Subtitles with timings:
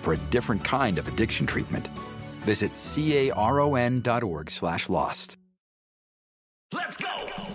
[0.00, 1.88] for a different kind of addiction treatment.
[2.42, 5.36] Visit caron.org slash lost.
[6.72, 7.47] Let's go!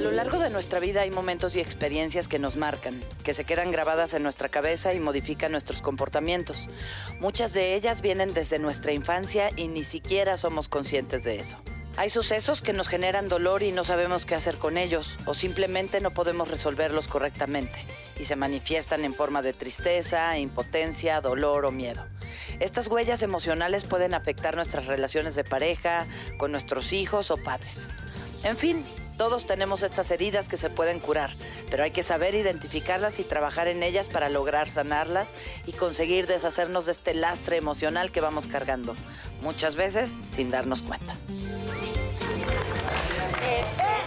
[0.00, 3.44] A lo largo de nuestra vida hay momentos y experiencias que nos marcan, que se
[3.44, 6.70] quedan grabadas en nuestra cabeza y modifican nuestros comportamientos.
[7.20, 11.58] Muchas de ellas vienen desde nuestra infancia y ni siquiera somos conscientes de eso.
[11.98, 16.00] Hay sucesos que nos generan dolor y no sabemos qué hacer con ellos o simplemente
[16.00, 17.84] no podemos resolverlos correctamente
[18.18, 22.06] y se manifiestan en forma de tristeza, impotencia, dolor o miedo.
[22.58, 26.06] Estas huellas emocionales pueden afectar nuestras relaciones de pareja,
[26.38, 27.90] con nuestros hijos o padres.
[28.42, 28.86] En fin,
[29.20, 31.34] todos tenemos estas heridas que se pueden curar,
[31.70, 35.36] pero hay que saber identificarlas y trabajar en ellas para lograr sanarlas
[35.66, 38.96] y conseguir deshacernos de este lastre emocional que vamos cargando,
[39.42, 41.12] muchas veces sin darnos cuenta.
[43.42, 44.04] ¡Eh, eh,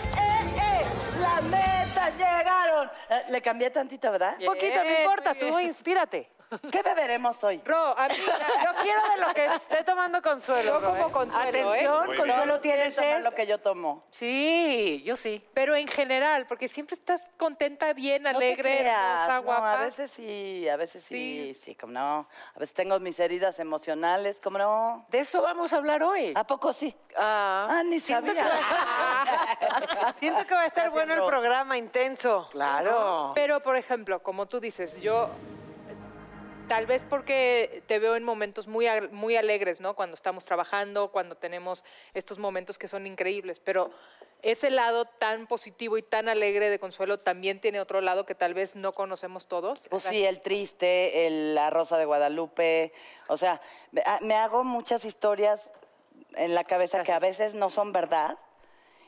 [0.57, 0.85] eh!
[1.19, 2.89] ¡Las metas llegaron!
[3.11, 4.35] Eh, Le cambié tantito, ¿verdad?
[4.43, 6.27] Poquito, no importa, tú inspírate.
[6.71, 7.61] ¿Qué beberemos hoy?
[7.65, 10.79] Ro, a mí, yo quiero de lo que esté tomando Consuelo.
[10.81, 12.17] Yo como Consuelo, Atención, ¿eh?
[12.17, 13.21] Consuelo tiene sed.
[13.23, 14.03] lo que yo tomo.
[14.11, 15.43] Sí, yo sí.
[15.53, 19.73] Pero en general, porque siempre estás contenta, bien, No te alegre, creas, hermosa, no, guapa.
[19.73, 22.27] a veces sí, a veces sí, sí, como no.
[22.55, 25.05] A veces tengo mis heridas emocionales, como no.
[25.09, 26.33] De eso vamos a hablar hoy.
[26.35, 26.95] ¿A poco sí?
[27.17, 28.43] Ah, Ah, ni siento sabía.
[28.43, 31.27] que- siento que va a estar Gracias, bueno el Ro.
[31.27, 32.47] programa, intenso.
[32.51, 33.31] Claro.
[33.35, 35.29] Pero, por ejemplo, como tú dices, yo
[36.73, 39.95] tal vez porque te veo en momentos muy, muy alegres, ¿no?
[39.95, 41.85] Cuando estamos trabajando, cuando tenemos
[42.15, 43.91] estos momentos que son increíbles, pero
[44.41, 48.55] ese lado tan positivo y tan alegre de Consuelo también tiene otro lado que tal
[48.55, 49.87] vez no conocemos todos.
[49.87, 52.91] Pues sí, el triste, el, la rosa de Guadalupe.
[53.27, 53.61] O sea,
[53.91, 55.69] me, a- me hago muchas historias
[56.37, 58.39] en la cabeza que a veces no son verdad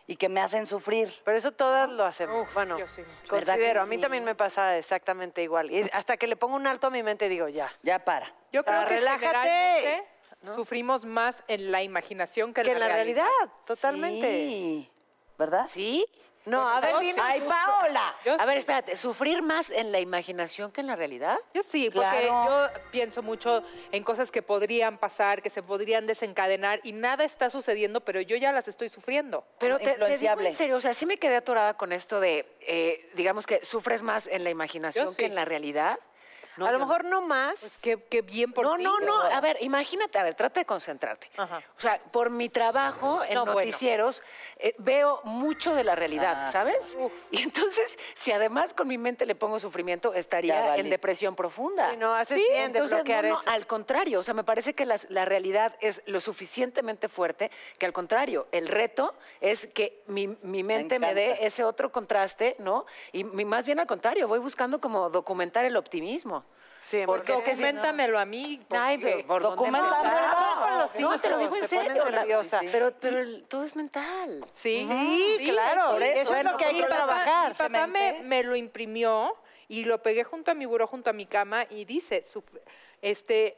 [0.08, 1.12] y que me hacen sufrir.
[1.24, 2.52] Pero eso todas lo hacemos.
[2.54, 3.02] bueno, yo sí.
[3.30, 3.82] ¿Verdad que considero.
[3.82, 4.02] A mí sí?
[4.02, 5.72] también me pasa exactamente igual.
[5.72, 7.68] Y hasta que le pongo un alto a mi mente digo, ya.
[7.82, 8.28] Ya para.
[8.52, 9.26] Yo O sea, creo que relájate.
[9.28, 10.08] generalmente
[10.56, 13.26] sufrimos más en la imaginación que en Que en la, la realidad,
[13.66, 14.28] totalmente.
[14.28, 14.92] Sí,
[15.40, 15.66] ¿verdad?
[15.70, 16.06] ¿Sí?
[16.46, 17.20] No, a ver, dime.
[17.22, 17.42] ¡Ay.
[17.42, 18.16] Paola!
[18.24, 21.38] Yo A ver, espérate, ¿sufrir más en la imaginación que en la realidad?
[21.54, 22.70] Yo sí, porque Claro.
[22.74, 27.50] yo pienso mucho en cosas que podrían pasar, que se podrían desencadenar y nada está
[27.50, 29.44] sucediendo, pero yo ya las estoy sufriendo.
[29.60, 32.46] Pero te, te digo en serio, o sea, sí me quedé atorada con esto de,
[32.62, 35.18] eh, digamos que sufres más en la imaginación Yo sí.
[35.18, 36.00] que en la realidad.
[36.58, 37.60] No, a lo mejor no más.
[37.60, 38.84] Pues qué, qué bien por no, ti.
[38.84, 39.22] no, no.
[39.22, 41.30] A ver, imagínate, a ver, trata de concentrarte.
[41.38, 41.62] Ajá.
[41.78, 43.60] O sea, por mi trabajo en No, bueno.
[43.60, 44.24] noticieros,
[44.58, 46.52] eh, veo mucho de la realidad, Ah.
[46.52, 46.98] ¿sabes?
[47.32, 51.92] Y entonces, si además con mi mente le pongo sufrimiento, estaría en depresión profunda.
[51.92, 53.50] Sí, no, haces bien de entonces, bloquear no, eso.
[53.50, 57.86] al contrario, o sea, me parece que las- la realidad es lo suficientemente fuerte que
[57.86, 62.86] al contrario, el reto es que mi, mi mente me, dé ese otro contraste, ¿no?
[63.12, 66.45] Y mi- más bien al contrario, voy buscando como documentar el optimismo.
[66.86, 68.62] Sí, Porque es que si no- Documentamelo a mí.
[68.70, 70.22] Ay, porque- pero ¿por dónde Documenta, empezar?
[70.22, 70.62] ¿verdad?
[70.62, 72.04] Con los No, te lo digo hijos, en te serio.
[72.04, 72.62] ponen nerviosa.
[72.72, 74.46] Pero, pero el- todo es mental.
[74.54, 75.94] Sí, Sí, claro.
[75.94, 76.22] por eso.
[76.22, 77.52] Eso es lo que hay Mi que papá- trabajar.
[77.54, 79.36] Mi papá me, me lo imprimió
[79.68, 82.44] y lo pegué junto a mi buró, junto a mi cama y dice, suf-
[83.02, 83.58] este,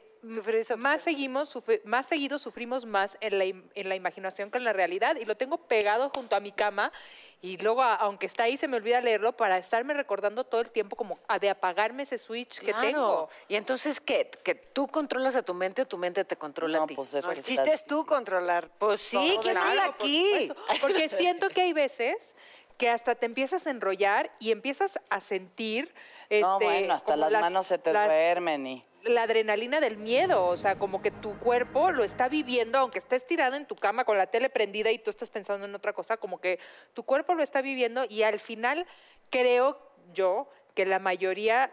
[0.76, 4.72] más seguimos, sufri- más seguido sufrimos más en la, en la imaginación que en la
[4.72, 6.92] realidad y lo tengo pegado junto a mi cama
[7.40, 10.70] y luego a- aunque está ahí se me olvida leerlo para estarme recordando todo el
[10.70, 12.80] tiempo como a- de apagarme ese switch que Claro.
[12.86, 13.30] tengo.
[13.48, 14.28] Y entonces, ¿qué?
[14.42, 16.94] ¿Que tú controlas a tu mente o tu mente te controla No, a ti?
[16.94, 18.68] pues eso el está chiste es tú controlar.
[18.78, 20.48] Pues sí, ¿quién claro, por aquí?
[20.48, 20.56] supuesto.
[20.80, 22.34] Porque siento que hay veces
[22.76, 25.92] que hasta te empiezas a enrollar y empiezas a sentir
[26.30, 28.84] este, No, bueno, hasta las manos se te las- duermen y...
[29.04, 33.24] la adrenalina del miedo, o sea, como que tu cuerpo lo está viviendo, aunque estés
[33.26, 36.16] tirada en tu cama con la tele prendida y tú estás pensando en otra cosa,
[36.18, 36.58] como que
[36.94, 38.86] tu cuerpo lo está viviendo y al final
[39.30, 39.78] creo
[40.12, 41.70] yo que la mayoría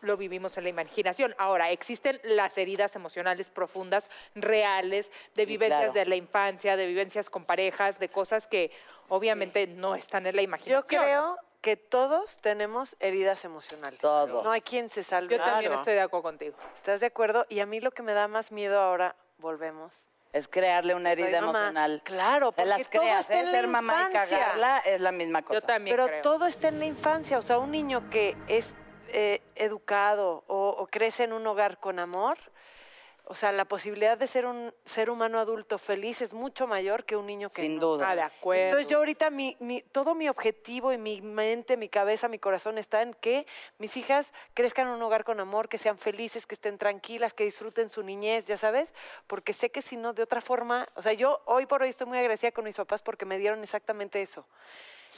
[0.00, 1.32] lo vivimos en la imaginación.
[1.38, 5.92] Ahora, existen las heridas emocionales profundas, reales, de Sí, vivencias claro.
[5.92, 8.72] de la infancia, de vivencias con parejas, de cosas que
[9.08, 11.02] obviamente no están en la Yo imaginación.
[11.04, 14.00] creo que todos tenemos heridas emocionales.
[14.00, 14.42] Todo.
[14.42, 15.36] No hay quien se salve.
[15.36, 15.76] Yo también Claro.
[15.76, 16.56] estoy de acuerdo contigo.
[16.74, 17.46] ¿Estás de acuerdo?
[17.48, 20.08] Y a mí lo que me da más miedo ahora, volvemos.
[20.32, 21.58] Es crearle una herida mamá.
[21.58, 22.02] emocional.
[22.04, 23.38] Claro, Te porque las todo creas, está ¿eh?
[23.40, 25.60] en la Ser mamá y cagarla es la misma cosa.
[25.60, 26.22] Yo también Pero creo.
[26.22, 27.38] todo está en la infancia.
[27.38, 28.74] O sea, un niño que es
[29.08, 32.38] eh, educado o, o crece en un hogar con amor,
[33.24, 37.16] o sea, la posibilidad de ser un ser humano adulto feliz es mucho mayor que
[37.16, 37.80] un niño que Sin no.
[37.82, 38.10] duda.
[38.10, 38.64] Ah, de acuerdo.
[38.64, 42.78] Entonces yo ahorita mi, mi- todo mi objetivo y mi mente, mi cabeza, mi corazón
[42.78, 43.46] está en que
[43.78, 47.44] mis hijas crezcan en un hogar con amor, que sean felices, que estén tranquilas, que
[47.44, 48.92] disfruten su niñez, ya sabes,
[49.26, 52.06] porque sé que si no, de otra forma, o sea, yo hoy por hoy estoy
[52.08, 54.46] muy agradecida con mis papás porque me dieron exactamente eso.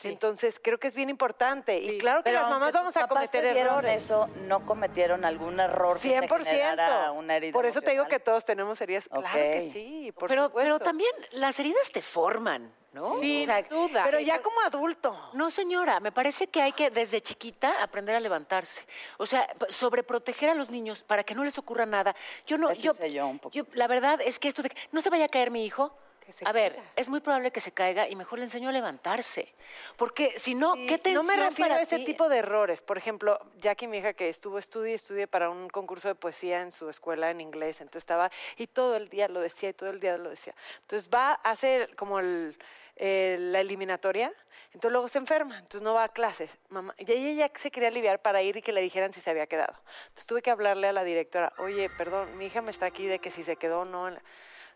[0.02, 3.44] Entonces creo que es bien importante y claro que Pero las mamás vamos a cometer
[3.44, 4.02] errores.
[4.02, 6.44] eso, no cometieron algún error que te 100%.
[6.44, 9.08] generara una herida Por eso te digo que todos tenemos heridas.
[9.08, 10.64] Claro que sí, por pero, supuesto.
[10.64, 13.18] pero también las heridas te forman, ¿no?
[13.20, 14.02] Sin O sea, duda.
[14.04, 15.16] Pero ya como adulto.
[15.32, 18.84] No, señora, me parece que hay que desde chiquita aprender a levantarse.
[19.18, 22.14] O sea, sobreproteger a los niños para que no les ocurra nada.
[22.46, 23.66] Yo no, Eso yo, yo un poquito.
[23.74, 25.96] la verdad es que esto de que no se vaya a caer mi hijo.
[26.44, 29.54] A ver, es muy probable que se caiga y mejor le enseño a levantarse.
[29.96, 32.04] Porque si no, Sí, ¿qué tensión No me refiero para a ese ti?
[32.04, 32.82] tipo de errores.
[32.82, 36.60] Por ejemplo, Jackie, mi hija, que estuvo estudie y estudie para un concurso de poesía
[36.62, 37.80] en su escuela en inglés.
[37.80, 40.54] Entonces estaba, y todo el día lo decía, y todo el día lo decía.
[40.80, 42.56] Entonces va, hace como el-
[42.96, 44.32] el- la eliminatoria,
[44.72, 46.58] entonces luego se enferma, entonces no va a clases.
[46.68, 49.30] Mamá, y ella ya se quería aliviar para ir y que le dijeran si se
[49.30, 49.74] había quedado.
[50.06, 53.18] Entonces tuve que hablarle a la directora, oye, perdón, mi hija me está aquí de
[53.20, 54.08] que si se quedó o no.
[54.08, 54.22] en la-".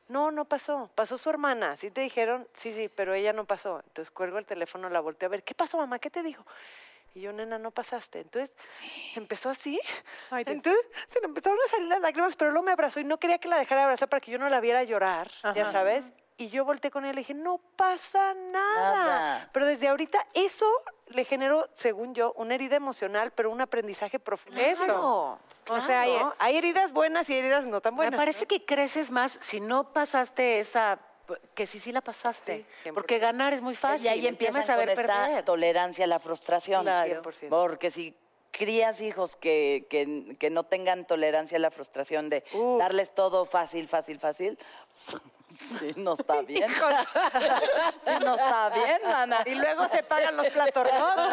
[0.09, 0.91] No, no pasó.
[0.95, 1.77] Pasó su hermana.
[1.77, 2.49] ¿Sí te dijeron?
[2.55, 3.83] Sí, sí, pero ella no pasó.
[3.87, 5.43] Entonces cuelgo el teléfono, la volteo a ver.
[5.43, 5.99] ¿Qué pasó, mamá?
[5.99, 6.45] ¿Qué te dijo?
[7.15, 8.21] Y yo, nena, no pasaste.
[8.21, 8.57] Entonces
[9.17, 9.81] empezó así.
[10.31, 10.45] Ay.
[10.47, 13.39] Entonces se le empezaron a salir las lágrimas, pero luego me abrazó y no quería
[13.39, 16.13] que la dejara abrazar para que yo no la viera llorar, ya sabes.
[16.39, 19.05] Y yo volteé con ella y le dije, no pasa nada.
[19.05, 19.51] Nada.
[19.53, 20.67] Pero desde ahorita eso
[21.09, 24.61] le generó, según yo, una herida emocional, pero un aprendizaje profundo.
[24.61, 25.39] Eso.
[25.65, 26.03] Claro, O sea,
[26.39, 28.19] hay- heridas buenas y heridas no tan Me buenas.
[28.19, 30.99] parece que creces más si no pasaste esa
[31.55, 34.07] que sí sí la pasaste, Sí, porque ganar es muy fácil.
[34.07, 34.27] Y ahí
[34.63, 35.45] saber con esta perder.
[35.45, 36.83] tolerancia a la frustración.
[36.85, 37.23] Claro.
[37.23, 37.49] 100%.
[37.51, 38.15] Porque si
[38.51, 42.43] crías hijos que, que, que no tengan tolerancia a la frustración de
[42.79, 44.59] darles todo fácil, fácil, fácil,
[44.91, 46.69] sí, no está bien.
[48.05, 49.43] sí, no está bien, mana.
[49.47, 51.33] Y luego se pagan los platos rotos.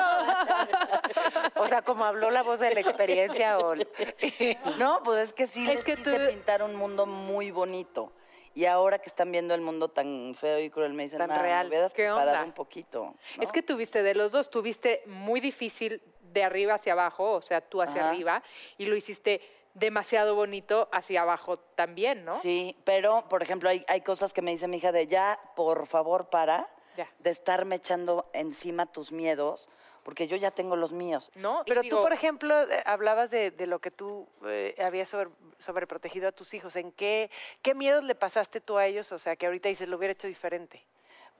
[1.55, 3.75] O sea, como habló la voz de la experiencia o
[4.77, 8.11] No, pues es que sí Es les que quise tú- pintar un mundo muy bonito.
[8.53, 11.35] Y ahora que están viendo el mundo tan feo y cruel, me dicen, Tan "Ma,
[11.35, 11.67] me real.
[11.67, 13.13] hubieras ¿Qué onda?" un poquito.
[13.35, 13.43] ¿no?
[13.43, 16.01] Es que tuviste de los dos, tuviste muy difícil
[16.35, 18.09] de arriba hacia abajo, o sea, tú hacia Ajá.
[18.11, 18.43] arriba,
[18.77, 19.41] y lo hiciste
[19.73, 22.39] demasiado bonito hacia abajo también, ¿no?
[22.39, 25.87] Sí, pero, por ejemplo, hay, hay cosas que me dice mi hija de ya, por
[25.87, 27.09] favor, para Ya.
[27.19, 29.69] de estarme echando encima tus miedos,
[30.03, 31.31] porque yo ya tengo los míos.
[31.35, 31.63] ¿No?
[31.65, 35.29] Pero digo, tú, por ejemplo, eh, hablabas de, de lo que tú eh, habías sobre,
[35.57, 36.75] sobreprotegido a tus hijos.
[36.75, 37.29] ¿En qué,
[37.61, 39.11] qué miedos le pasaste tú a ellos?
[39.13, 40.85] O sea, que ahorita dices, lo hubiera hecho diferente.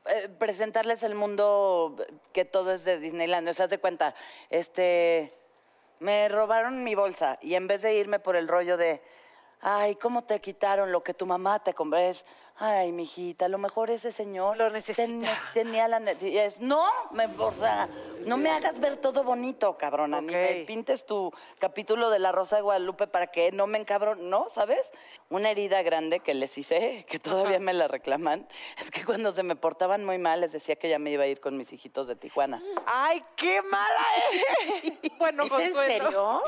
[0.08, 1.96] Eh, presentarles el mundo
[2.32, 3.48] que todo es de Disneyland.
[3.48, 4.14] O sea, de cuenta,
[4.52, 5.34] este,
[6.00, 9.02] me robaron mi bolsa y en vez de irme por el rollo de,
[9.62, 11.98] ay, ¿cómo te quitaron lo que tu mamá te compró?
[11.98, 12.24] Es,
[12.58, 15.06] ay, mijita, a lo mejor ese señor Lo necesita.
[15.06, 16.46] ten- tenía la necesidad.
[16.46, 17.90] Es, no, me, o sea,
[18.26, 20.22] no me hagas ver todo bonito, cabrona.
[20.22, 24.30] Ni me pintes tu capítulo de La Rosa de Guadalupe para que no me encabron,
[24.30, 24.48] ¿no?
[24.50, 24.92] ¿Sabes?
[25.30, 28.48] Una herida grande que les hice, que todavía me la reclaman,
[28.80, 31.28] es que cuando se me portaban muy mal les decía que ya me iba a
[31.28, 32.62] ir con mis hijitos de Tijuana.
[32.86, 34.94] ¡Ay, qué mala eres!
[35.20, 36.42] bueno, ¿Es en serio?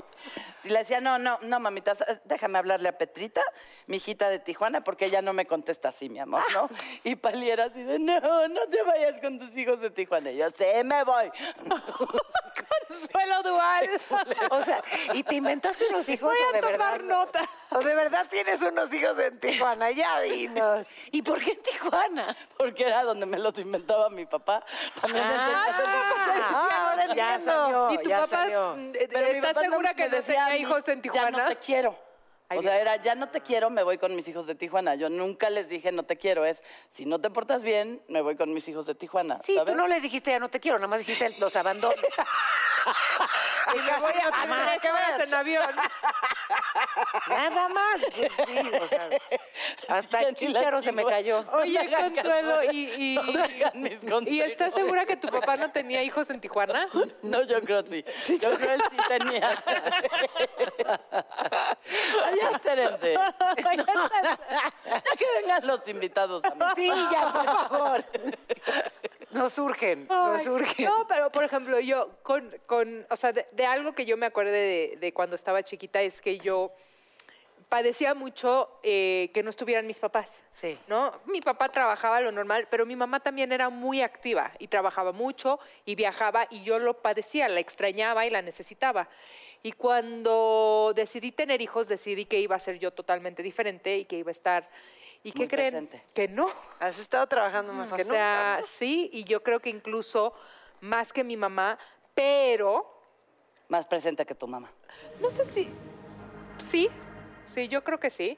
[0.64, 1.94] Y le decía, no, no, no, mamita,
[2.26, 3.42] déjame hablarle a Petrita,
[3.88, 5.92] mi hijita de Tijuana, porque ella no me contesta.
[5.98, 6.70] Así, mi amor, ¿no?
[7.04, 10.30] Y Pali era así de, no, no te vayas con tus hijos de Tijuana.
[10.32, 11.32] Y yo, sí, me voy.
[12.88, 13.90] Consuelo dual.
[14.52, 14.82] O sea,
[15.14, 17.06] ¿y te inventaste unos hijos Voy o de a tomar verdad?
[17.06, 17.42] nota.
[17.72, 20.86] O de verdad tienes unos hijos en Tijuana, ya dinos.
[21.12, 22.36] ¿Y por qué en Tijuana?
[22.58, 24.64] Porque era donde me los inventaba mi papá.
[25.02, 25.38] También hijos.
[25.40, 28.76] Ah, ahora ya salió, ¿Y tu ya papá salió.
[28.94, 31.14] Pero mi estás papá no segura que no tenía a mí, hijos en Ya no
[31.14, 31.46] Tijuana?
[31.50, 32.07] te quiero.
[32.50, 34.96] Ay, o sea, era, ya no te quiero, me voy con mis hijos de Tijuana.
[34.96, 38.36] Yo nunca les dije no te quiero, es si no te portas bien, me voy
[38.38, 39.38] con mis hijos de Tijuana.
[39.38, 39.74] Sí, ¿sabes?
[39.74, 41.96] tú no les dijiste ya no te quiero, nada más dijiste los abandono.
[43.76, 45.76] Y me voy a A tres horas en avión.
[47.28, 48.02] Nada más.
[48.16, 49.10] Pues sí, o sea,
[49.90, 51.44] hasta el chícharo se me cayó.
[51.44, 53.20] No Oye, hagan Consuelo, y, y,
[54.04, 56.88] no ¿y estás segura que tu papá no tenía hijos en Tijuana?
[57.22, 58.06] No, yo creo sí.
[58.42, 59.64] Yo creo él sí tenía.
[62.40, 63.14] ya espérense.
[63.14, 66.66] Ya que vengan los invitados a mí.
[66.76, 68.06] Sí, ya, por favor.
[69.32, 70.86] Nos surgen, Ay, surgen.
[70.86, 74.26] No, pero por ejemplo, yo con, con o sea, de, de algo que yo me
[74.26, 76.72] acuerdo de, de cuando estaba chiquita es que yo
[77.70, 80.44] padecía mucho eh, que no estuvieran mis papás.
[80.54, 80.78] Sí.
[80.88, 81.14] ¿no?
[81.26, 85.60] Mi papá trabajaba lo normal, pero mi mamá también era muy activa y trabajaba mucho
[85.86, 89.10] y viajaba y yo lo padecía, la extrañaba y la necesitaba.
[89.64, 94.18] Y cuando decidí tener hijos, decidí que iba a ser yo totalmente diferente y que
[94.18, 94.70] iba a estar...
[95.28, 95.88] ¿Y qué creen?
[95.88, 96.04] presente.
[96.14, 96.48] Que no.
[96.80, 98.68] Has estado trabajando más O que sea, nunca.
[98.72, 100.34] sí, y yo creo que incluso
[100.82, 101.78] más que mi mamá,
[102.14, 102.94] pero
[103.70, 104.72] Más presente que tu mamá.
[105.20, 105.70] no sé si.
[106.66, 106.90] Sí,
[107.46, 108.38] sí, yo creo que sí.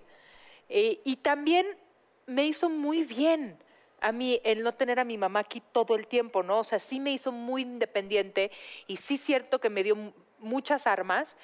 [0.68, 1.78] Eh, y también
[2.26, 3.58] me hizo muy bien
[4.02, 6.60] a mí el no tener a mi mamá aquí todo el tiempo, ¿no?
[6.60, 8.50] O sea, sí me hizo muy independiente
[8.88, 11.36] y sí es cierto que me dio mu- muchas armas.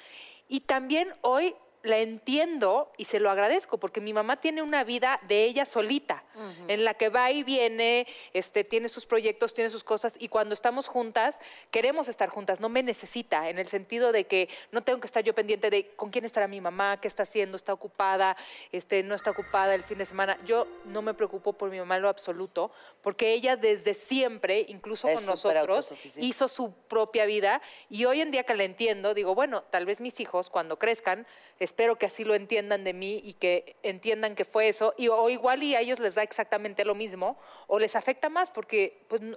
[0.48, 1.54] Y también hoy
[1.86, 6.24] la entiendo y se lo agradezco porque mi mamá tiene una vida de ella solita,
[6.68, 10.52] en la que va y viene, este, tiene sus proyectos, tiene sus cosas y cuando
[10.52, 11.38] estamos juntas,
[11.70, 15.22] queremos estar juntas, no me necesita, en el sentido de que no tengo que estar
[15.22, 18.36] yo pendiente de con quién estará mi mamá, qué está haciendo, está ocupada,
[18.72, 20.38] este, no está ocupada el fin de semana.
[20.44, 22.70] Yo no me preocupo por mi mamá en lo absoluto,
[23.02, 28.30] porque ella desde siempre, incluso Es con nosotros, hizo su propia vida y hoy en
[28.30, 31.26] día que la entiendo, digo, bueno, tal vez mis hijos cuando crezcan,
[31.76, 35.28] espero que así lo entiendan de mí y que entiendan que fue eso, y, o
[35.28, 39.20] igual y a ellos les da exactamente lo mismo, o les afecta más porque pues,
[39.20, 39.36] no-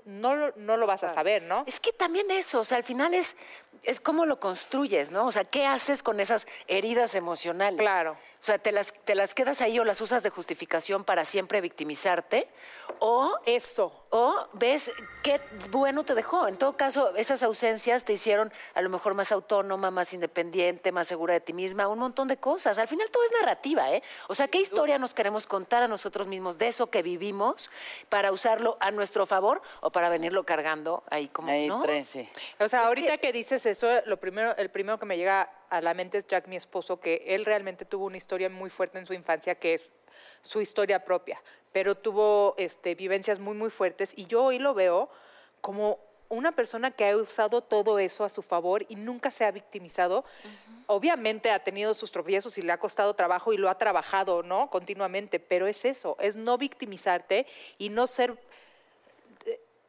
[0.55, 1.65] no, lo- vas a saber, ¿no?
[1.67, 3.35] Es que también eso, o sea, al final es,
[3.83, 5.27] es cómo lo construyes, ¿no?
[5.27, 7.77] O sea, ¿qué haces con esas heridas emocionales?
[7.81, 8.13] Claro.
[8.41, 11.59] O sea, ¿te las, te las quedas ahí o las usas de justificación para siempre
[11.59, 12.47] victimizarte?
[12.99, 13.93] O Eso.
[14.11, 14.91] O ves
[15.21, 16.47] qué bueno te dejó.
[16.47, 21.07] En todo caso, esas ausencias te hicieron a lo mejor más autónoma, más independiente, más
[21.07, 22.77] segura de ti misma, un montón de cosas.
[22.77, 24.01] Al final todo es narrativa, ¿eh?
[24.27, 27.69] O sea, ¿qué historia nos queremos contar a nosotros mismos de eso que vivimos
[28.07, 31.81] para usarlo a nuestro favor o para venirlo cargando ahí como, Ahí ¿no?
[31.81, 32.29] tres, sí.
[32.59, 33.33] O sea, ahorita que...
[33.33, 36.55] dices eso, lo primero, el primero que me llega a la mente es Jack, mi
[36.55, 39.93] esposo, que él realmente tuvo una historia muy fuerte en su infancia, que es
[40.41, 45.09] su historia propia, pero tuvo este, vivencias muy, muy fuertes y yo hoy lo veo
[45.61, 49.51] como una persona que ha usado todo eso a su favor y nunca se ha
[49.51, 50.23] victimizado.
[50.85, 54.69] Obviamente ha tenido sus tropiezos y le ha costado trabajo y lo ha trabajado, ¿no?
[54.69, 57.47] Continuamente, pero es eso, es no victimizarte
[57.79, 58.37] y no ser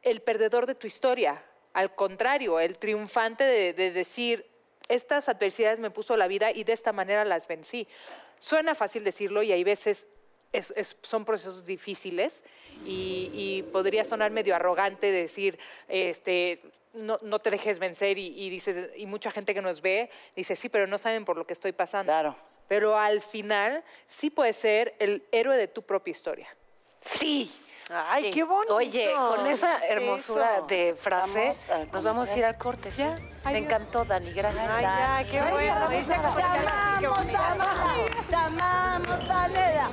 [0.01, 1.43] el perdedor de tu historia.
[1.73, 4.45] Al contrario, el triunfante de, de decir,
[4.89, 7.87] estas adversidades me puso la vida y de esta manera las vencí.
[8.39, 10.07] Suena fácil decirlo y hay veces
[10.53, 12.43] es- es- son procesos difíciles
[12.85, 16.61] y, y podría sonar medio arrogante decir, este,
[16.93, 20.55] no, no te dejes vencer y, y dices, y mucha gente que nos ve dice,
[20.55, 22.11] sí, pero no saben por lo que estoy pasando.
[22.11, 22.35] Claro.
[22.67, 26.47] Pero al final sí puedes ser el héroe de tu propia historia.
[27.01, 27.51] Sí.
[27.89, 28.29] Ay, Sí.
[28.31, 28.75] qué bonito.
[28.75, 30.65] Oye, con esa ¿Qué es hermosura eso?
[30.67, 32.91] de frase, Vamos nos vamos a ir al corte.
[32.91, 32.99] ¿sí?
[33.03, 34.69] Ya, Me encantó, Dani, gracias.
[34.69, 35.57] Ay, ya, qué bueno.
[35.57, 37.55] Ya la dije bonita.
[38.29, 39.89] Te amamos, Valera.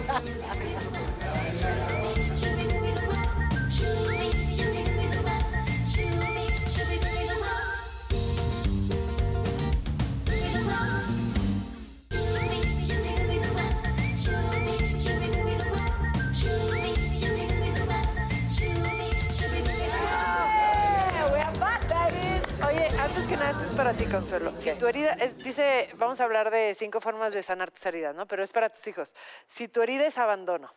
[23.29, 24.53] Que nada, esto es para ti, Consuelo.
[24.57, 28.15] Si tu herida, es- dice, vamos a hablar de cinco formas de sanar tus heridas,
[28.15, 28.27] ¿no?
[28.27, 29.15] Pero es para tus hijos.
[29.47, 30.73] Si tu herida es abandono,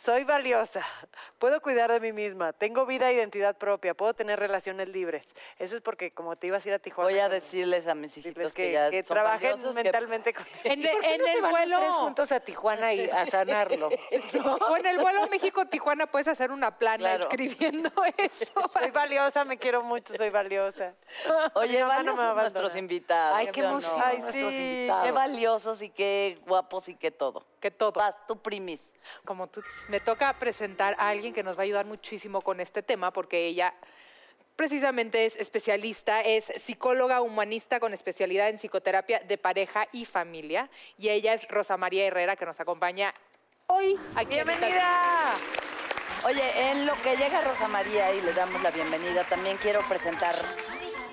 [0.00, 0.82] Soy valiosa.
[1.38, 2.54] Puedo cuidar de mí misma.
[2.54, 3.92] Tengo vida e identidad propia.
[3.92, 5.34] Puedo tener relaciones libres.
[5.58, 7.10] Eso es porque como te ibas a ir a Tijuana.
[7.10, 10.32] Voy a decirles a mis hijitos que, que, ya que son trabajen valiosos, que- mentalmente
[10.32, 11.92] con En, ¿Por qué en no se el van los tres vuelo.
[11.92, 13.90] juntos a Tijuana y a sanarlo?
[14.70, 17.22] O en el vuelo México-Tijuana puedes hacer una plana Claro.
[17.24, 18.52] escribiendo eso.
[18.72, 20.94] Soy valiosa, me quiero mucho, soy valiosa.
[21.54, 22.36] Oye, no valiosos abandonar.
[22.36, 23.36] nuestros invitados.
[23.38, 23.70] Ay, qué ¿sí o no?
[23.72, 24.56] emoción Ay, nuestros sí.
[24.62, 25.04] invitados.
[25.04, 27.44] Qué valiosos y qué guapos y qué todo.
[27.60, 27.92] Que todo.
[27.92, 28.80] Vas, tú primis.
[29.24, 32.60] Como tú dices, me toca presentar a alguien que nos va a ayudar muchísimo con
[32.60, 33.74] este tema porque ella
[34.56, 41.08] precisamente es especialista, es psicóloga humanista con especialidad en psicoterapia de pareja y familia y
[41.08, 43.12] ella es Rosa María Herrera que nos acompaña
[43.66, 44.38] hoy aquí.
[44.38, 45.34] en ¡Bienvenida!
[46.24, 50.36] Oye, en lo que llega Rosa María y le damos la bienvenida, también quiero presentar,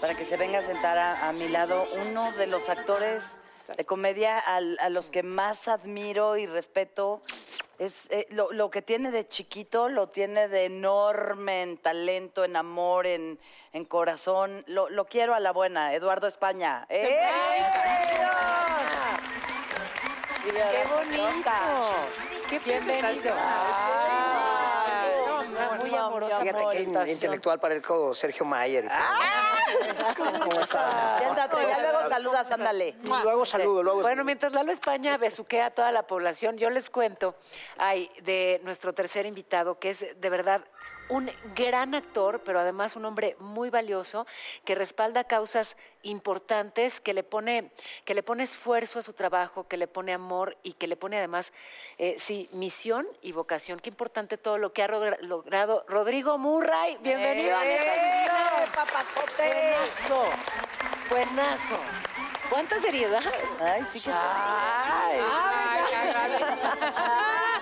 [0.02, 3.24] para que se venga a sentar a, a mi lado, uno de los actores
[3.78, 7.22] de comedia al- a los que más admiro y respeto.
[7.80, 12.56] Es, eh, lo, lo que tiene de chiquito lo tiene de enorme en talento, en
[12.56, 13.40] amor, en,
[13.72, 14.64] en corazón.
[14.68, 16.88] Lo, lo quiero a la buena, Eduardo España.
[16.90, 17.20] ¡Eh!
[20.44, 21.52] ¡Qué bonito!
[22.50, 23.38] ¡Qué presentación!
[23.40, 27.10] Ay, No, no, muy no, amorosa Fíjate qué in- presentación.
[27.10, 28.88] intelectual parezco Sergio Mayer.
[28.88, 30.44] todo.
[30.44, 31.18] ¿Cómo está?
[31.20, 32.96] Siéntate, ya luego saludas, ándale.
[33.24, 37.36] Luego saludo, luego Bueno, mientras Lalo España besuquea a toda la población, yo les cuento
[37.78, 40.62] ay, de nuestro tercer invitado, que es de verdad
[41.10, 44.26] un gran actor, pero además un hombre muy valioso,
[44.66, 47.72] que respalda causas importantes, que le pone,
[48.06, 51.18] que le pone esfuerzo a su trabajo, que le pone amor y que le pone
[51.18, 51.54] además,
[51.98, 53.80] eh, sí, misión y vocación.
[53.80, 56.98] Qué importante todo lo que ha logra- logrado Rodrigo Murray.
[57.02, 58.34] Bienvenido a Neta Divina.
[59.38, 60.26] Buenazo,
[61.10, 61.80] buenazo.
[62.50, 63.22] ¿Cuánta seriedad?
[63.60, 65.84] Ay, sí que Ay, Ay,
[66.96, 67.57] Ay.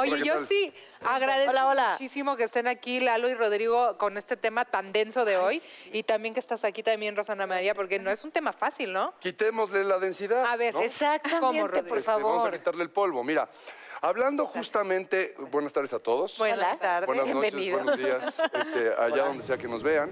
[0.00, 0.46] Oye, Hola, ¿qué yo tal?
[0.46, 1.88] sí agradezco Hola, hola.
[1.92, 5.60] muchísimo que estén aquí Lalo y Rodrigo con este tema tan denso de hoy
[5.92, 9.12] y también que estás aquí también Rosana María porque no es un tema fácil, ¿no?
[9.20, 10.46] Quitémosle la densidad.
[10.46, 10.80] A ver, ¿no?
[10.80, 11.96] Exactamente, ¿Cómo, por Rodrigo?
[11.96, 12.52] Este, Vamos a favor.
[12.58, 13.22] quitarle el polvo.
[13.22, 13.48] Mira,
[14.00, 16.38] hablando justamente, buenas tardes a todos.
[16.38, 17.76] Buenas tardes, Buenas noches, bienvenido.
[17.78, 20.10] buenos días, este, allá donde sea que nos vean.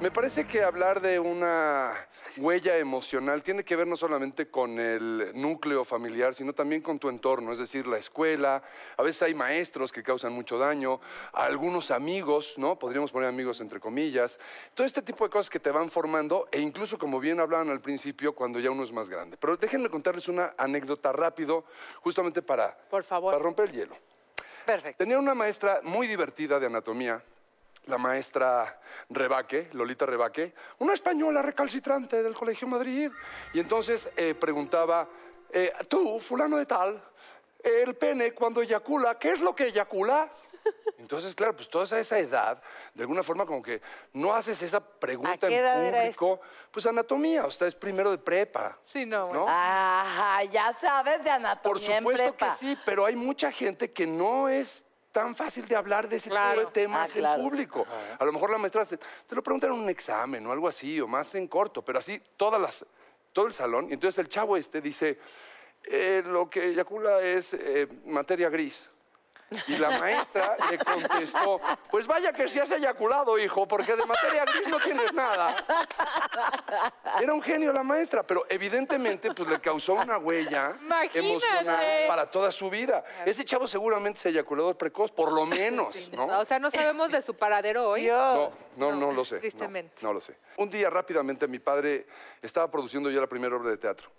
[0.00, 1.92] Me parece que hablar de una
[2.36, 7.08] huella emocional tiene que ver no solamente con el núcleo familiar, sino también con tu
[7.08, 8.62] entorno, es decir, la escuela.
[8.96, 11.00] A veces hay maestros que causan mucho daño,
[11.32, 12.78] algunos amigos, ¿no?
[12.78, 14.38] Podríamos poner amigos entre comillas.
[14.72, 17.80] Todo este tipo de cosas que te van formando e incluso, como bien hablaban al
[17.80, 19.36] principio, cuando ya uno es más grande.
[19.36, 21.64] Pero déjenme contarles una anécdota rápido,
[22.02, 23.32] justamente para, Por favor.
[23.32, 23.96] para romper el hielo.
[24.64, 24.98] Perfecto.
[24.98, 27.20] Tenía una maestra muy divertida de anatomía,
[27.88, 33.10] la maestra Rebaque, Lolita Rebaque, una española recalcitrante del Colegio Madrid.
[33.54, 35.08] Y entonces eh, preguntaba,
[35.50, 37.02] eh, tú, fulano de tal,
[37.62, 40.28] el pene cuando eyacula, ¿qué es lo que eyacula?
[40.98, 42.60] Entonces, claro, pues toda esa- esa edad,
[42.92, 43.80] de alguna forma como que
[44.12, 47.74] no haces esa pregunta ¿A qué edad en era público, pues anatomía, o sea, es
[47.74, 48.76] primero de prepa.
[48.84, 49.44] Sí, no, bueno.
[49.44, 49.48] ¿no?
[49.48, 54.06] Ajá, ya sabes de anatomía Por en supuesto que sí, pero hay mucha gente que
[54.06, 56.58] no es tan fácil de hablar de ese Claro.
[56.60, 57.42] tipo de temas Ah, claro.
[57.42, 57.86] en público.
[58.18, 61.00] A lo mejor la maestra te, te lo preguntan en un examen o algo así,
[61.00, 62.84] o más en corto, pero así todas las,
[63.32, 63.88] todo el salón.
[63.90, 65.18] Y entonces el chavo este dice,
[65.84, 68.88] eh, lo que eyacula es eh, materia gris.
[69.66, 74.44] Y la maestra le contestó, pues vaya que si has eyaculado, hijo, porque de materia
[74.44, 75.64] gris no tienes nada.
[77.20, 81.18] Era un genio la maestra, pero evidentemente pues le causó una huella Imagínate.
[81.18, 83.02] emocional para toda su vida.
[83.24, 86.26] Ese chavo seguramente es eyaculador precoz, por lo menos, ¿no?
[86.38, 88.06] O sea, no sabemos de su paradero hoy.
[88.06, 89.36] No, no, no lo sé.
[89.36, 90.02] no, Tristemente.
[90.02, 90.36] No, lo sé.
[90.58, 92.06] Un día rápidamente mi padre
[92.42, 94.10] estaba produciendo ya la primera obra de teatro.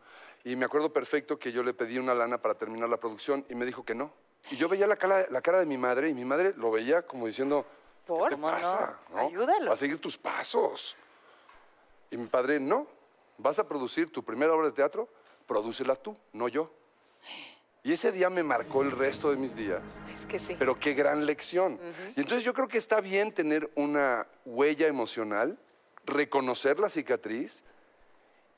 [0.44, 3.56] Y me acuerdo perfecto que yo le pedí una lana para terminar la producción y
[3.56, 4.12] me dijo que no.
[4.52, 7.02] Y yo veía la cara, la cara de mi madre y mi madre lo veía
[7.02, 7.65] como diciendo,
[8.06, 8.30] ¿Por?
[8.30, 8.97] ¿qué te pasa?
[9.12, 9.19] ¿no?
[9.19, 9.67] Ayúdalo.
[9.67, 10.95] Va a seguir tus pasos.
[12.12, 12.88] Y mi padre, no,
[13.38, 15.08] vas a producir tu primera obra de teatro,
[15.45, 16.71] prodúcela tú, no yo.
[17.84, 19.82] Y ese día me marcó el resto de mis días.
[20.13, 20.56] Es que sí.
[20.60, 21.80] Pero qué gran lección.
[22.15, 25.58] Y entonces yo creo que está bien tener una huella emocional,
[26.06, 27.63] reconocer la cicatriz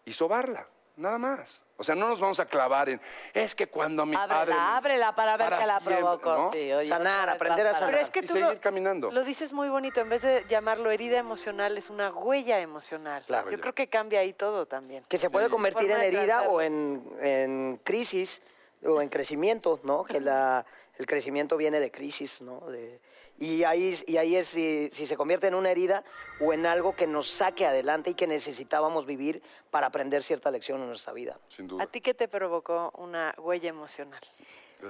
[0.06, 1.62] y sobarla, nada más.
[1.82, 3.02] O sea, no nos vamos a clavar en,
[3.34, 4.54] es que cuando mi padre...
[4.54, 6.38] Ábrela, ábrela para ver qué la siempre", provocó.
[6.38, 6.52] ¿no?
[6.54, 7.90] Sí, oye, Sanar, aprender a sanar.
[7.90, 9.10] Pero es que Y tú seguir lo, caminando.
[9.12, 10.00] lo dices muy bonito.
[10.00, 13.24] En vez de llamarlo herida emocional, es una huella emocional.
[13.26, 13.50] Claro.
[13.50, 15.04] Yo creo que cambia ahí todo también.
[15.10, 18.44] Que se puede convertir en herida o en, en crisis
[18.86, 20.04] o en crecimiento, ¿no?
[20.04, 20.64] Que la,
[21.00, 22.60] el crecimiento viene de crisis, ¿no?
[22.70, 23.00] De-
[23.42, 26.04] y, ahí, y ahí es si, si se convierte en una herida
[26.40, 30.80] o en algo que nos saque adelante y que necesitábamos vivir para aprender cierta lección
[30.80, 31.40] en nuestra vida.
[31.48, 31.84] Sin duda.
[31.84, 34.22] ¿A ti qué te provocó una huella emocional?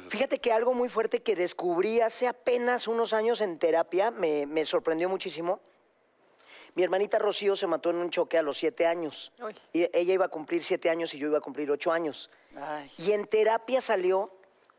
[0.09, 4.65] Fíjate que algo muy fuerte que descubrí hace apenas unos años en terapia, me, me
[4.65, 5.61] sorprendió muchísimo.
[6.75, 9.31] Mi hermanita Rocío se mató en un choque a los siete años.
[9.41, 9.55] Uy.
[9.71, 12.29] Y ella iba a cumplir siete años y yo iba a cumplir ocho años.
[12.57, 12.91] Ay.
[12.97, 14.29] Y en terapia salió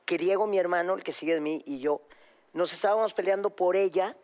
[0.05, 2.03] que Diego, mi hermano, el que sigue de mí, y yo,
[2.53, 4.17] nos estábamos peleando por ella,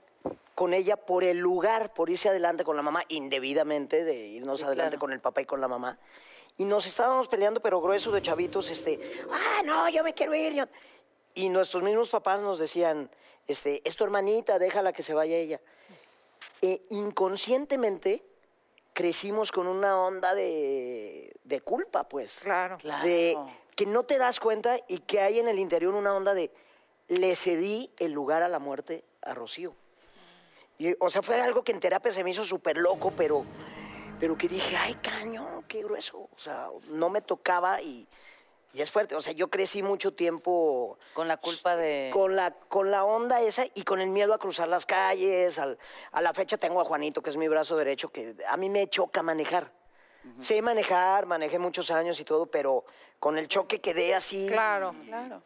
[0.54, 4.66] con ella, por el lugar, por irse adelante con la mamá, indebidamente, de irnos Sí,
[4.66, 5.00] adelante claro.
[5.00, 5.98] con el papá y con la mamá.
[6.56, 8.98] Y nos estábamos peleando, pero grueso de chavitos, este,
[9.30, 10.52] ah, no, yo me quiero ir.
[10.54, 10.64] yo-".
[11.34, 13.08] Y nuestros mismos papás nos decían,
[13.46, 15.60] este, es tu hermanita, déjala que se vaya ella.
[16.60, 18.24] E inconscientemente
[18.92, 22.78] crecimos con una onda de, de culpa, pues Claro.
[22.78, 23.06] Claro.
[23.06, 23.38] de
[23.76, 26.50] que no te das cuenta y que hay en el interior una onda de
[27.08, 29.74] le cedí el lugar a la muerte a Rocío.
[30.78, 33.44] Y, o sea, fue algo que en terapia se me hizo súper loco, pero,
[34.20, 36.28] pero que dije, ay, caño, qué grueso.
[36.34, 38.06] O sea, no me tocaba y,
[38.72, 39.16] y es fuerte.
[39.16, 42.10] O sea, yo crecí mucho tiempo Con la culpa de...
[42.12, 45.58] con la, con la onda esa y con el miedo a cruzar las calles.
[45.58, 45.78] al-
[46.12, 48.86] a la fecha tengo a Juanito, que es mi brazo derecho, que a mí me
[48.88, 49.72] choca manejar.
[50.40, 52.84] Sé manejar, manejé muchos años y todo, pero
[53.18, 54.46] con el choque quedé así.
[54.48, 54.94] Claro.
[55.06, 55.42] Claro.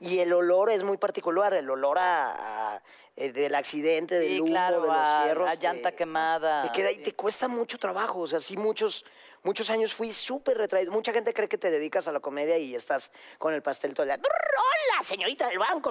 [0.00, 2.82] Y el olor es muy particular, el olor a, a-
[3.16, 5.48] eh, del accidente, del Sí, humo, claro, de los a- fierros.
[5.50, 7.02] a llanta quemada, Te queda y sí.
[7.02, 8.20] te cuesta mucho trabajo.
[8.20, 9.06] O sea, sí, muchos,
[9.42, 10.92] muchos años fui súper retraído.
[10.92, 14.02] Mucha gente cree que te dedicas a la comedia y estás con el pastel todo
[14.02, 14.18] el día.
[14.22, 15.90] ¡Hola, señorita del banco!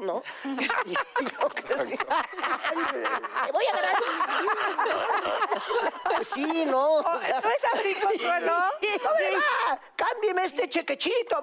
[0.00, 0.22] ¿No?
[0.86, 1.96] Y yo crecí.
[1.96, 4.02] ¡Te voy a ganar!
[6.16, 6.94] Pues sí, ¿no?
[6.96, 8.46] O sea, ¿No es así, Consuelo?
[8.46, 9.80] ¡No me va!
[9.96, 11.42] ¡Cámbieme este chequechito!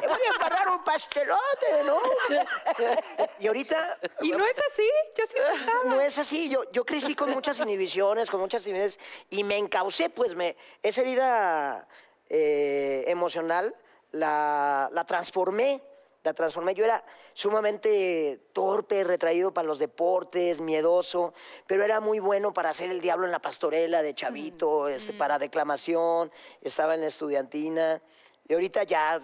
[0.00, 1.98] ¡Te voy a embarrar un pastelote, ¿no?
[3.38, 3.98] Y ahorita...
[4.20, 5.84] Y no es así, yo sí pensaba.
[5.84, 8.98] No es así, yo, yo crecí con muchas inhibiciones, con muchas inhibiciones,
[9.30, 11.88] y me encaucé, pues, me, esa herida
[12.28, 13.74] eh, emocional
[14.12, 15.82] la, la transformé,
[16.22, 16.74] la transformé.
[16.74, 17.04] Yo era
[17.34, 21.34] sumamente torpe, retraído para los deportes, miedoso,
[21.66, 25.38] pero era muy bueno para hacer el diablo en la pastorela de chavito, este, para
[25.38, 26.30] declamación,
[26.62, 28.00] estaba en la estudiantina,
[28.46, 29.20] y ahorita ya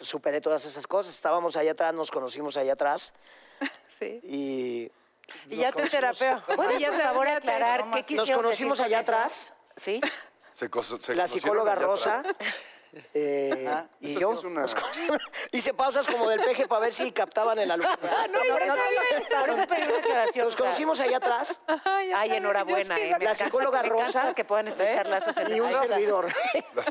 [0.00, 1.14] superé todas esas cosas.
[1.14, 3.12] Estábamos allá atrás, nos conocimos allá atrás,
[3.98, 4.20] Sí.
[4.22, 4.92] y...
[5.50, 6.40] Y ya te terapeó.
[6.56, 9.52] ¿Puedes, Ya por te- favor, aclarar qué Nos conocimos allá atrás.
[9.76, 10.00] ¿Sí?
[10.54, 10.68] Se
[11.00, 12.36] se la psicóloga Rosa atrás.
[13.14, 14.32] Eh, Ah, y yo.
[14.32, 14.66] sí es una-.
[15.52, 17.90] Hice pausas como del peje para ver si captaban el alumno.
[18.02, 18.40] Ah, no,
[19.66, 20.46] pedí una aclaración.
[20.46, 22.98] Nos conocimos allá atrás Ay, enhorabuena.
[22.98, 25.10] eh, La psicóloga me Rosa, que puedan estrechar ¿eh?
[25.10, 26.28] lazos en y un servidor.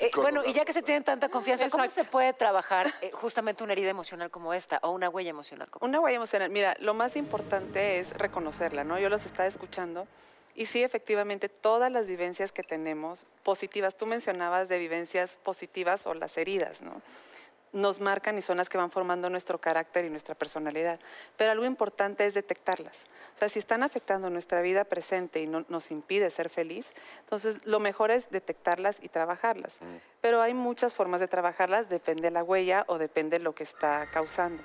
[0.02, 3.64] Eh, bueno, y ya que se tienen tanta confianza, ¿cómo se puede trabajar eh, justamente
[3.64, 6.50] una herida emocional como esta o una huella emocional como Una huella emocional.
[6.50, 9.00] Mira, lo más importante es reconocerla, ¿no?
[9.00, 10.08] Yo los estaba escuchando
[10.58, 16.13] y sí, efectivamente, todas las vivencias que tenemos positivas, tú mencionabas de vivencias positivas o
[16.13, 17.02] las heridas, ¿no?
[17.72, 21.00] Nos marcan y son las que van formando nuestro carácter y nuestra personalidad.
[21.38, 23.06] Pero algo importante es detectarlas.
[23.36, 27.65] O sea, si están afectando nuestra vida presente y no, nos impide ser feliz, entonces
[27.65, 29.80] lo mejor es detectarlas y trabajarlas.
[30.22, 33.63] Pero hay muchas formas de trabajarlas, depende de la huella o depende de lo que
[33.63, 34.63] está causando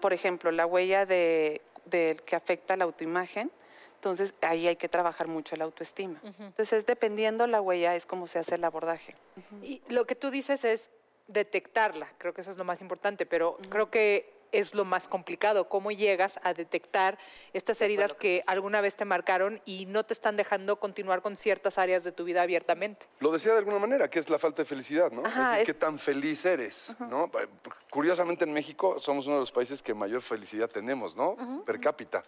[0.00, 3.50] por ejemplo, la huella de, del que afecta la autoimagen,
[3.98, 6.20] entonces ahí hay que trabajar mucho la autoestima.
[6.38, 9.16] Entonces, dependiendo la huella, es como se hace el abordaje.
[9.62, 10.88] Y lo que tú dices es
[11.26, 15.68] detectarla, creo que eso es lo más importante, pero creo que es lo más complicado,
[15.68, 17.18] cómo llegas a detectar
[17.52, 21.76] estas heridas que alguna vez te marcaron y no te están dejando continuar con ciertas
[21.76, 23.06] áreas de tu vida abiertamente.
[23.20, 25.20] Lo decía de alguna manera, que es la falta de felicidad, ¿no?
[25.26, 27.30] Ajá, es decir, es- qué tan feliz eres, ¿no?
[27.90, 31.36] Curiosamente en México somos uno de los países que mayor felicidad tenemos, ¿no?
[31.66, 32.24] Per cápita.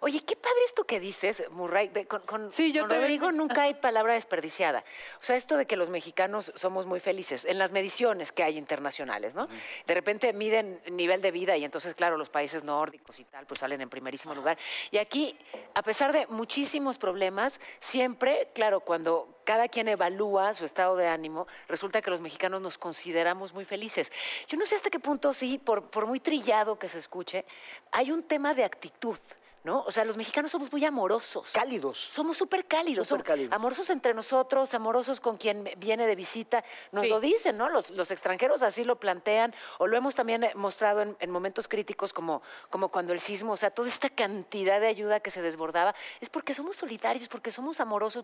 [0.00, 1.88] Oye, qué padre esto que dices, Murray.
[2.06, 2.96] Con, con- Sí, yo con.
[2.96, 4.84] Rodrigo nunca hay palabra desperdiciada.
[5.20, 8.58] O sea, esto de que los mexicanos somos muy felices, en las mediciones que hay
[8.58, 9.48] internacionales, ¿no?
[9.86, 13.60] De repente miden nivel de vida y entonces, claro, los países nórdicos y tal, pues
[13.60, 14.58] salen en primerísimo lugar.
[14.90, 15.36] Y aquí,
[15.74, 21.46] a pesar de muchísimos problemas, siempre, claro, cuando cada quien evalúa su estado de ánimo,
[21.68, 24.10] resulta que los mexicanos nos consideramos muy felices.
[24.48, 27.44] Yo no sé hasta qué punto, sí, por, por muy trillado que se escuche,
[27.92, 29.16] hay un tema de actitud.
[29.66, 29.80] ¿No?
[29.84, 31.50] O sea, los mexicanos somos muy amorosos.
[31.50, 31.98] Cálidos.
[31.98, 33.08] Somos súper cálidos.
[33.08, 33.52] Súper cálidos.
[33.52, 36.62] Amorosos entre nosotros, amorosos con quien viene de visita.
[36.92, 37.08] Nos Sí.
[37.10, 37.68] lo dicen, ¿no?
[37.68, 39.52] Los, los extranjeros así lo plantean.
[39.78, 43.54] O lo hemos también eh, mostrado en, en momentos críticos como, como cuando el sismo,
[43.54, 47.50] o sea, toda esta cantidad de ayuda que se desbordaba, es porque somos solidarios, porque
[47.50, 48.22] somos amorosos.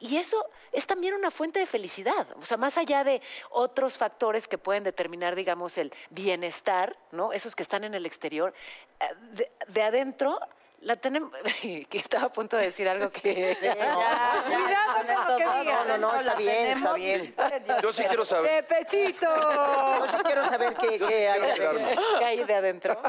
[0.00, 2.26] Y eso es también una fuente de felicidad.
[2.36, 7.32] O sea, más allá de otros factores que pueden determinar, digamos, el bienestar, ¿no?
[7.32, 8.52] Esos que están en el exterior,
[8.98, 10.40] eh, de, de adentro
[10.82, 11.30] La tenemos.
[11.62, 13.56] que estaba a punto de decir algo que.
[13.60, 15.64] Cuidado con lo que digas.
[15.64, 17.34] No, no, no, está bien, está bien.
[17.82, 18.50] Yo sí quiero saber.
[18.50, 19.26] ¡De pechito!
[19.26, 23.00] Yo sí quiero saber qué, Yo sí qué hay, quiero de- qué hay de adentro.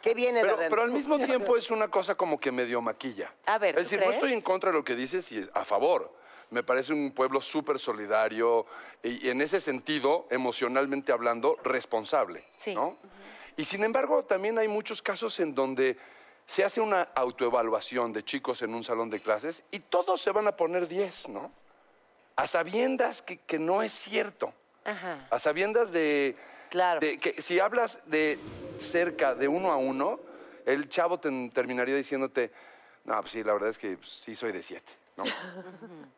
[0.00, 0.70] ¿Qué viene de Pero, adentro?
[0.76, 3.30] pero al mismo tiempo es una cosa como que medio maquilla.
[3.46, 5.64] A ver, Es decir, ¿tú no estoy en contra de lo que dices y a
[5.64, 6.12] favor.
[6.50, 8.66] Me parece un pueblo súper solidario
[9.02, 12.44] y, y en ese sentido, emocionalmente hablando, responsable.
[12.56, 12.74] Sí.
[12.74, 12.96] ¿no?
[13.56, 15.96] Y sin embargo, también hay muchos casos en donde
[16.46, 20.46] se hace una autoevaluación de chicos en un salón de clases y todos se van
[20.48, 21.50] a poner 10, ¿no?
[22.36, 24.52] A sabiendas que, que no es cierto.
[24.84, 25.26] Ajá.
[25.30, 26.36] A sabiendas de,
[26.70, 27.00] Claro.
[27.00, 28.38] de que si hablas de
[28.80, 30.18] cerca de uno a uno,
[30.66, 32.50] el chavo te- terminaría diciéndote,
[33.04, 35.24] no, pues sí, la verdad es que pues, sí soy de siete, ¿no?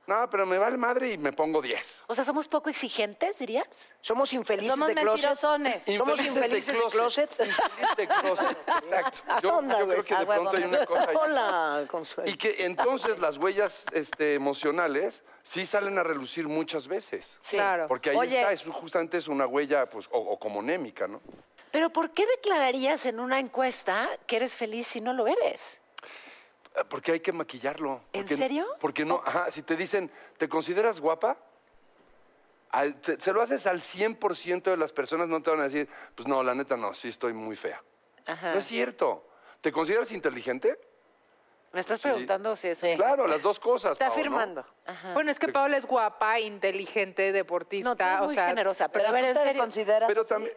[0.06, 2.02] no, pero me vale madre y me pongo diez.
[2.06, 3.92] O sea, somos poco exigentes, dirías.
[4.00, 5.24] Somos infelices Somos de closet.
[5.30, 5.82] mentirosones.
[5.98, 7.30] Somos infelices de closet.
[7.30, 9.18] Infelices de closet, exacto.
[9.42, 10.02] Yo, Onda, yo güey.
[10.02, 10.42] creo que de huevo.
[10.50, 11.16] pronto hay una cosa ahí.
[11.20, 12.30] Hola, Consuelo.
[12.30, 17.36] Y que entonces las huellas este, emocionales sí salen a relucir muchas veces.
[17.48, 17.88] Claro.
[17.88, 18.40] Porque ahí Oye.
[18.40, 21.20] está, es, justamente es una huella, pues, o, o como némica, ¿no?
[21.70, 25.80] Pero ¿por qué declararías en una encuesta que eres feliz si no lo eres?
[26.88, 28.00] Porque hay que maquillarlo.
[28.12, 28.66] ¿En serio?
[28.80, 31.36] Porque no, ajá, si te dicen, ¿te consideras guapa?
[32.70, 35.88] Al- te- se lo haces al 100% de las personas, no te van a decir,
[36.16, 37.80] pues no, la neta no, sí estoy muy fea.
[38.26, 38.52] Ajá.
[38.52, 39.24] No es cierto.
[39.60, 40.78] ¿Te consideras inteligente?
[41.72, 42.08] Me estás Sí.
[42.08, 42.86] preguntando si eso.
[42.96, 43.92] Claro, las dos cosas.
[43.92, 44.12] Está ¿no?
[44.12, 44.64] afirmando.
[45.12, 47.88] Bueno, es que Paola es guapa, inteligente, deportista.
[47.90, 49.62] No, tú eres o muy sea, generosa, pero, Pero a ver, tú en te serio.
[49.62, 50.56] consideras Pero también-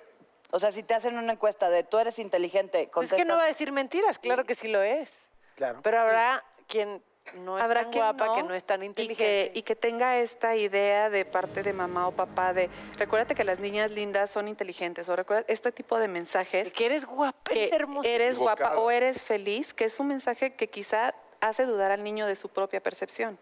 [0.51, 3.43] O sea, si te hacen una encuesta de tú eres inteligente, Es que no va
[3.43, 5.13] a decir mentiras, claro que sí lo es.
[5.58, 5.82] Claro.
[5.84, 7.02] Pero habrá quien
[7.39, 9.52] no es Habrá tan quien guapa, no, que no es tan y inteligente.
[9.52, 13.43] que, y que tenga esta idea de parte de mamá o papá de, recuérdate que
[13.43, 16.72] las niñas lindas son inteligentes, o recuerda este tipo de mensajes.
[16.72, 18.08] que eres guapa, eres hermosa.
[18.08, 22.28] eres guapa o eres feliz, que es un mensaje que quizá hace dudar al niño
[22.28, 23.38] de su propia percepción.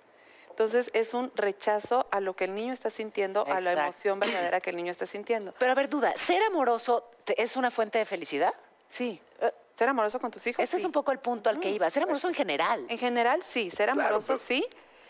[0.50, 4.62] Entonces es un rechazo a lo que el niño está sintiendo, a la emoción verdadera
[4.62, 5.54] que el niño está sintiendo.
[5.60, 8.54] Pero a ver, duda, ¿ser amoroso es una fuente de felicidad?
[8.88, 10.64] Sí, eh, ser amoroso con tus hijos.
[10.64, 11.90] Ese es un poco el punto al que iba.
[11.90, 12.86] Ser amoroso en general.
[12.90, 14.66] En general, sí, ser Claro, amoroso, pero- sí,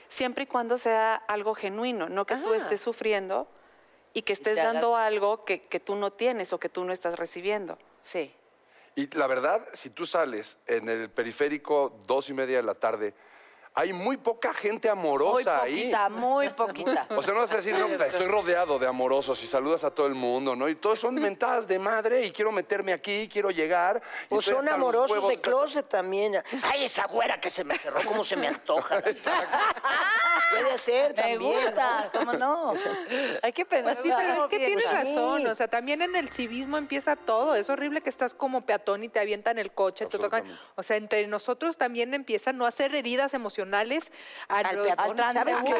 [0.09, 2.57] siempre y cuando sea algo genuino, no que tú Ah.
[2.57, 3.47] estés sufriendo
[4.13, 6.93] y que estés hagas- dando algo que, que tú no tienes o que tú no
[6.93, 7.77] estás recibiendo.
[8.01, 8.33] Sí.
[8.95, 13.13] Y la verdad, si tú sales en el periférico dos y media de la tarde,
[13.77, 15.75] hay muy poca gente Muy amorosa ahí.
[15.91, 17.07] poquita, muy poquita.
[17.09, 20.07] O sea, no vas a decir, no, estoy rodeado de amorosos y saludas a todo
[20.07, 20.69] el mundo, ¿no?
[20.69, 24.01] Y todos son mentadas de madre y quiero meterme aquí, quiero llegar.
[24.29, 26.41] Pues estoy son amorosos huevos de closet también.
[26.63, 29.01] Ay, esa güera que se me cerró, cómo se me antoja.
[30.51, 31.41] Puede ser Me también.
[31.41, 32.73] gusta, ¿cómo no?
[33.41, 33.97] Hay que pensar.
[34.01, 34.69] Sí, pero es que bien.
[34.69, 37.55] tienes razón, o sea, también en el civismo empieza todo.
[37.55, 40.45] Es horrible que estás como peatón y te avientan el coche, te tocan.
[40.75, 43.64] O sea, entre nosotros también empieza no hacer heridas emocionales
[44.47, 45.19] Al los- peatón.
[45.19, 45.73] al ¿Sabes qué?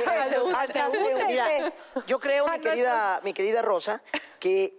[0.56, 1.26] Al transeúnte.
[1.26, 1.74] Mira,
[2.08, 4.02] yo creo, mi querida, mi querida Rosa,
[4.40, 4.78] que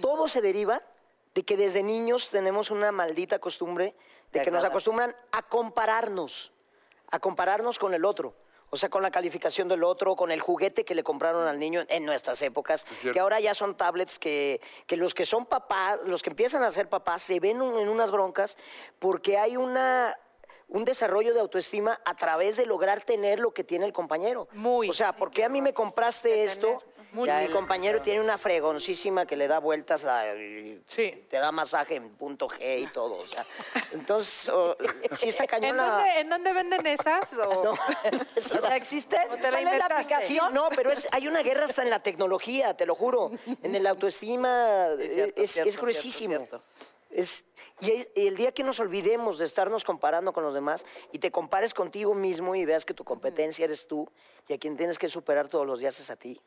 [0.00, 0.82] todo se deriva
[1.34, 3.94] de que desde niños tenemos una maldita costumbre
[4.32, 6.52] de De que nos acostumbran a compararnos,
[7.10, 8.34] a compararnos con el otro.
[8.72, 11.82] O sea, con la calificación del otro, con el juguete que le compraron al niño
[11.88, 16.22] en nuestras épocas, que ahora ya son tablets que, que los que son papás, los
[16.22, 18.56] que empiezan a ser papás, se ven un- en unas broncas
[19.00, 20.16] porque hay una
[20.70, 24.48] un desarrollo de autoestima a través de lograr tener lo que tiene el compañero.
[24.52, 24.88] Muy.
[24.88, 26.82] O sea, ¿por qué a mí me compraste esto?
[27.12, 30.32] Muy Ya, el compañero tiene una fregoncísima que le da vueltas, la,
[30.86, 31.26] Sí.
[31.28, 33.16] te da masaje en punto G y todo.
[33.16, 33.44] O sea,
[33.90, 34.76] entonces, o-
[35.16, 37.32] sí está ¿En cañón la- dónde, ¿En dónde venden esas?
[37.32, 37.72] O- No.
[38.36, 39.16] O sea, ¿existe?
[39.28, 40.54] ¿O te la aplicación?
[40.54, 43.32] no, pero es, hay una guerra hasta en la tecnología, te lo juro.
[43.64, 46.36] En el autoestima Es cierto, es, cierto, es gruesísimo.
[46.36, 46.62] cierto,
[47.10, 47.44] Es,
[47.80, 51.74] y, el día que nos olvidemos de estarnos comparando con los demás y te compares
[51.74, 54.10] contigo mismo y veas que tu competencia eres tú
[54.48, 56.40] y a quien tienes que superar todos los días es a ti,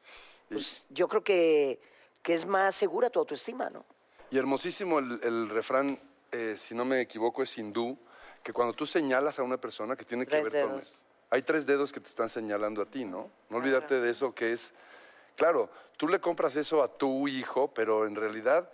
[0.49, 1.79] pues yo creo que,
[2.21, 3.85] que es más segura tu autoestima, ¿no?
[4.29, 5.99] Y hermosísimo el, el refrán,
[6.31, 7.97] eh, si no me equivoco, es hindú,
[8.43, 10.51] que cuando tú señalas a una persona que tiene que ver con...
[10.51, 11.05] dedos.
[11.29, 13.29] Hay tres dedos que te están señalando a ti, ¿no?
[13.49, 14.73] No olvidarte de eso que es...
[15.35, 18.69] Claro, tú le compras eso a tu hijo, pero en realidad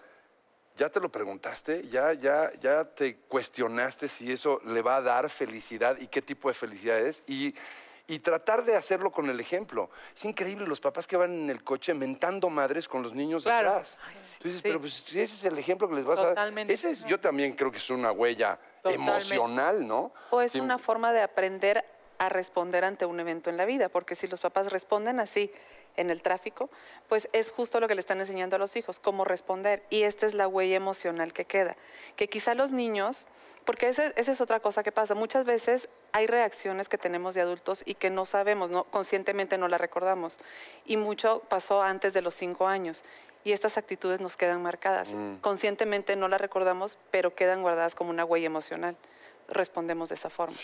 [0.79, 5.29] ya te lo preguntaste, ya, ya, ya te cuestionaste si eso le va a dar
[5.29, 7.21] felicidad y qué tipo de felicidad es.
[7.27, 7.53] Y,
[8.07, 9.89] y tratar de hacerlo con el ejemplo.
[10.15, 13.69] Es increíble los papás que van en el coche mentando madres con los niños Claro.
[13.71, 13.97] detrás.
[14.39, 14.67] Tú dices, Sí.
[14.67, 16.29] pero pues si ese es el ejemplo que les vas a dar.
[16.31, 16.73] Totalmente.
[16.73, 19.11] Ese es, yo también creo que es una huella Totalmente.
[19.11, 20.11] emocional, ¿no?
[20.31, 20.59] O es Sí.
[20.61, 21.83] una forma de aprender
[22.17, 25.51] a responder ante un evento en la vida, porque si los papás responden así
[25.99, 26.69] en el tráfico,
[27.07, 29.83] pues es justo lo que le están enseñando a los hijos, cómo responder.
[29.89, 31.75] Y esta es la huella emocional que queda.
[32.15, 33.27] Que quizá los niños,
[33.65, 37.83] porque esa es otra cosa que pasa, muchas veces hay reacciones que tenemos de adultos
[37.85, 40.39] y que no sabemos, no, conscientemente no las recordamos.
[40.85, 43.03] Y mucho pasó antes de los cinco años.
[43.43, 45.15] Y estas actitudes nos quedan marcadas.
[45.39, 48.97] Conscientemente no las recordamos, pero quedan guardadas como una huella emocional.
[49.47, 50.57] Respondemos de esa forma.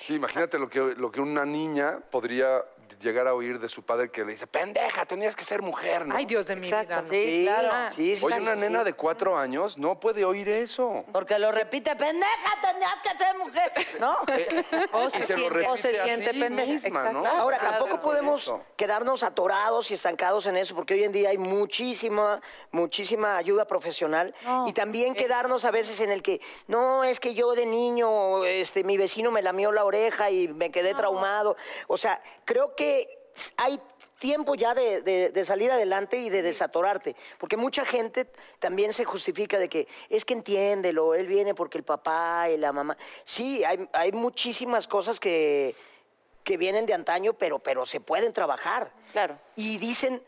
[0.00, 2.64] Sí, imagínate lo que, lo que una niña podría
[3.00, 6.16] llegar a oír de su padre que le dice, pendeja, tenías que ser mujer, ¿no?
[6.16, 7.02] Ay, Dios de mi vida.
[7.02, 7.08] ¿no?
[7.08, 7.94] Sí, claro.
[7.94, 8.60] sí, sí, Oye, sí, una sí.
[8.60, 11.04] nena de cuatro años no puede oír eso.
[11.12, 14.16] Porque lo repite, pendeja, tenías que ser mujer, ¿no?
[15.18, 17.26] y se lo repite o se a siente sí pendeja, misma, ¿no?
[17.26, 17.78] Ahora, Claro.
[17.78, 23.36] tampoco podemos quedarnos atorados y estancados en eso, porque hoy en día hay muchísima, muchísima
[23.36, 24.34] ayuda profesional.
[24.66, 28.84] y también quedarnos a veces en el que, no, es que yo de niño, este,
[28.84, 31.56] mi vecino me lamió la oreja y me quedé traumado.
[31.86, 32.79] O sea, creo que
[33.56, 33.80] hay
[34.18, 38.26] tiempo ya de, de- de salir adelante y de desatorarte, porque mucha gente
[38.58, 42.72] también se justifica de que es que entiéndelo, él viene porque el papá y la
[42.72, 42.96] mamá.
[43.24, 45.74] Sí, hay, hay muchísimas cosas que,
[46.44, 48.92] que vienen de antaño, pero, pero se pueden trabajar.
[49.12, 49.38] Claro.
[49.56, 50.22] Y dicen,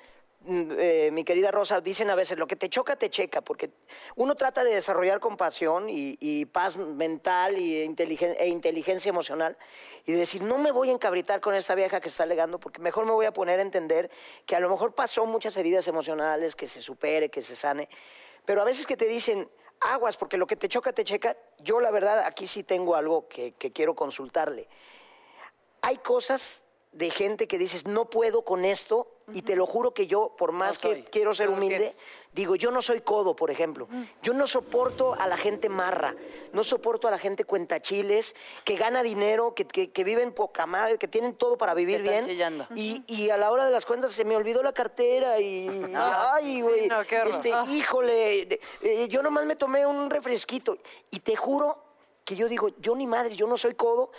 [0.46, 3.70] eh, mi querida Rosa, dicen a veces, lo que te choca, te checa, porque
[4.16, 9.56] uno trata de desarrollar compasión y, paz mental y e inteligencia emocional
[10.04, 12.80] y de decir, no me voy a encabritar con esta vieja que está alegando, porque
[12.80, 14.10] mejor me voy a poner a entender
[14.44, 17.88] que a lo mejor pasó muchas heridas emocionales, que se supere, que se sane,
[18.44, 19.48] pero a veces que te dicen,
[19.80, 23.28] aguas, porque lo que te choca, te checa, yo la verdad aquí sí tengo algo
[23.28, 24.68] que quiero consultarle.
[25.82, 26.61] Hay cosas
[26.92, 30.52] de gente que dices, no puedo con esto, y te lo juro que yo, por
[30.52, 31.94] más que quiero ser No humilde,
[32.34, 33.88] digo, yo no soy codo, por ejemplo.
[34.22, 36.14] Yo no soporto a la gente marra,
[36.52, 40.98] no soporto a la gente cuentachiles, que gana dinero, que, que, que viven poca madre,
[40.98, 42.26] que tienen todo para vivir bien.
[42.26, 42.66] chillando.
[42.74, 46.60] Y, y a la hora de las cuentas se me olvidó la cartera y, ay,
[46.60, 47.32] güey, no, qué horror.
[47.32, 50.76] este, híjole, de- eh, yo nomás me tomé un refresquito.
[51.10, 51.78] Y te juro
[52.24, 54.10] que yo digo, yo ni madre, yo no soy codo.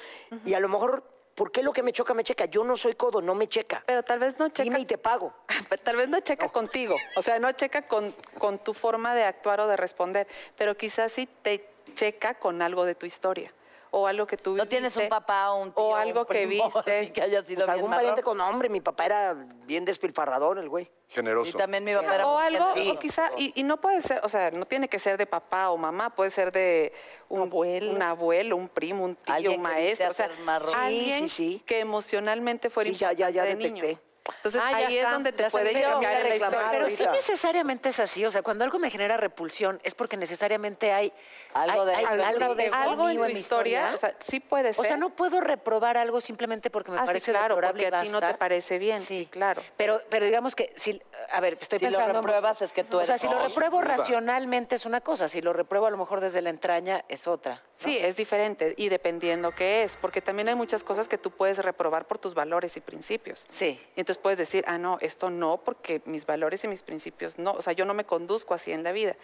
[0.44, 1.04] Y a lo mejor,
[1.36, 2.46] ¿por qué lo que me choca me checa?
[2.46, 3.84] Yo no soy codo, no me checa.
[3.86, 4.64] Pero tal vez no checa.
[4.64, 5.34] Dime y te pago.
[5.84, 9.60] Tal vez no checa contigo, o sea, no checa con, con tu forma de actuar
[9.60, 13.54] o de responder, pero quizás sí te checa con algo de tu historia
[13.96, 15.84] o algo que tú No tienes un papá o un tío.
[15.84, 16.98] o algo un que primo, viste.
[16.98, 18.00] así que haya sido Pues bien algún marrón.
[18.02, 19.34] pariente con nombre, mi papá era
[19.66, 20.90] bien despilfarrador, el güey.
[21.10, 21.52] Generoso.
[21.52, 22.96] Y también mi papá era o muy algo, generoso.
[22.96, 25.70] o quizá, y, y no puede ser, o sea, no tiene que ser de papá
[25.70, 26.92] o mamá, puede ser de
[27.30, 27.92] un Abuelo.
[27.92, 30.70] un abuelo, un primo, un tío, Alguien un que viste maestro, o sea, marrón.
[30.72, 31.64] Sí, alguien sí, sí.
[31.66, 34.00] que emocionalmente fuera Sí, ya, ya, ya detecté.
[34.38, 36.72] Entonces Ah, ahí es donde te puede llegar la reclamar historia.
[36.72, 40.94] Pero sí necesariamente es así, o sea, cuando algo me genera repulsión es porque necesariamente
[40.94, 41.12] hay
[41.54, 42.26] Algo de hay eso.
[42.26, 44.80] algo de eso algo en tu mi historia, o sea, sí puede ser.
[44.82, 47.96] O sea, no puedo reprobar algo simplemente porque me Ah, sí, parece claro, deplorable porque
[47.96, 49.62] y a ti no te parece bien, sí, claro.
[49.76, 52.14] Pero, pero digamos que si, a ver, estoy Si lo pensando.
[52.22, 53.98] repruebas es que tú O sea, eres- si lo No, repruebo duda.
[53.98, 57.62] racionalmente es una cosa, si lo repruebo a lo mejor desde la entraña es otra.
[57.76, 61.58] Sí, es diferente y dependiendo qué es, porque también hay muchas cosas que tú puedes
[61.58, 63.46] reprobar por tus valores y principios.
[63.50, 63.80] Sí.
[64.14, 67.62] Entonces puedes decir, ah, no, esto no, porque mis valores y mis principios no, o
[67.64, 69.16] sea, yo no me conduzco así en la vida.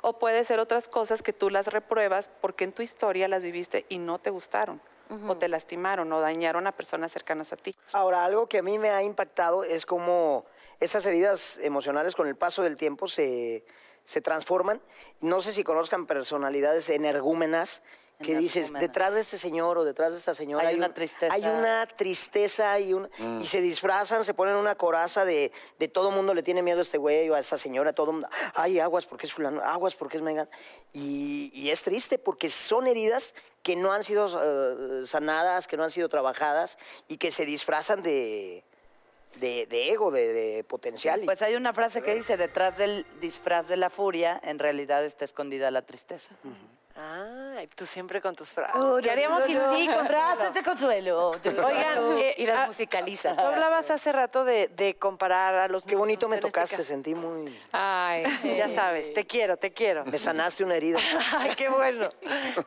[0.00, 3.84] O puede ser otras cosas que tú las repruebas porque en tu historia las viviste
[3.90, 4.80] y no te gustaron,
[5.26, 7.74] o te lastimaron, o dañaron a personas cercanas a ti.
[7.92, 10.46] Ahora, algo que a mí me ha impactado es cómo
[10.80, 13.66] esas heridas emocionales con el paso del tiempo se,
[14.04, 14.80] se transforman.
[15.20, 17.82] No sé si conozcan personalidades energúmenas
[18.20, 21.32] que dices, detrás de este señor o detrás de esta señora Hay una un- tristeza.
[21.32, 23.08] Hay una tristeza y, un-
[23.40, 26.82] y se disfrazan, se ponen una coraza de, de todo mundo le tiene miedo a
[26.82, 30.16] este güey o a esta señora, todo mundo, ay, aguas porque es fulano, aguas porque
[30.16, 30.48] es Megan.
[30.92, 34.26] Y, y es triste porque son heridas que no han sido
[35.02, 36.76] eh, sanadas, que no han sido trabajadas
[37.06, 38.64] y que se disfrazan de,
[39.36, 41.20] de, de ego, de, de potencial.
[41.24, 45.24] Pues hay una frase que dice, detrás del disfraz de la furia, en realidad está
[45.24, 46.32] escondida la tristeza.
[47.00, 48.74] Ay, tú siempre con tus frases.
[49.02, 51.30] ¿Qué haríamos sin ti, Frases de consuelo.
[51.30, 53.36] Oigan, eh, y las ah, musicaliza.
[53.36, 57.14] Tú hablabas hace rato de, de comparar a los Qué bonito me este tocaste, sentí
[57.14, 57.56] muy...
[57.70, 58.24] Ay,
[58.58, 60.04] Ya sabes, te quiero, te quiero.
[60.06, 60.98] Me sanaste una herida.
[61.38, 62.08] Ay, qué bueno.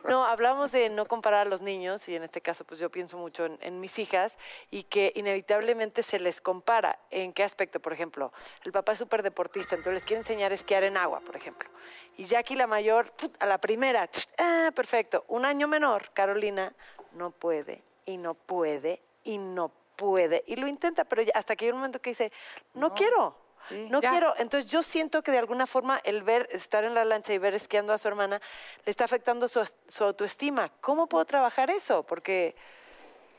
[0.08, 3.18] No, hablamos de no comparar a los niños y en este caso pues yo pienso
[3.18, 4.38] mucho en, en mis hijas
[4.70, 6.98] y que inevitablemente se les compara.
[7.10, 7.80] ¿En qué aspecto?
[7.80, 8.32] Por ejemplo,
[8.64, 11.68] el papá es súper deportista, entonces les quiere enseñar a esquiar en agua, por ejemplo.
[12.16, 15.24] Y Jackie la mayor, a la primera, ah, perfecto.
[15.28, 16.72] Un año menor, Carolina,
[17.12, 20.44] no puede y no puede y no puede.
[20.46, 22.32] Y lo intenta, pero hasta que hay un momento que dice,
[22.74, 23.36] no, quiero.
[23.70, 24.10] No Ya.
[24.10, 24.34] quiero.
[24.38, 27.54] Entonces yo siento que de alguna forma el ver, estar en la lancha y ver
[27.54, 28.40] esquiando a su hermana
[28.84, 30.70] le está afectando su, su autoestima.
[30.80, 32.02] ¿Cómo puedo trabajar eso?
[32.02, 32.54] Porque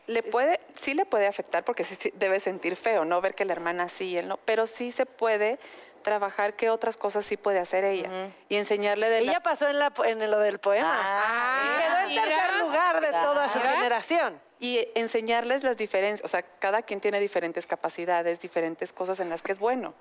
[0.08, 3.22] Le puede, sí le puede afectar porque sí, sí debe sentir feo, ¿no?
[3.22, 5.60] Ver que la hermana sí y él no, pero sí se puede
[6.04, 9.80] trabajar qué otras cosas sí puede hacer ella y enseñarle de la- Ella pasó en,
[9.80, 10.96] la, en lo del poema.
[11.64, 12.24] y quedó en mira.
[12.24, 14.40] tercer lugar de toda su generación.
[14.60, 19.42] y enseñarles las diferencias, o sea, cada quien tiene diferentes capacidades, diferentes cosas en las
[19.42, 19.94] que es bueno.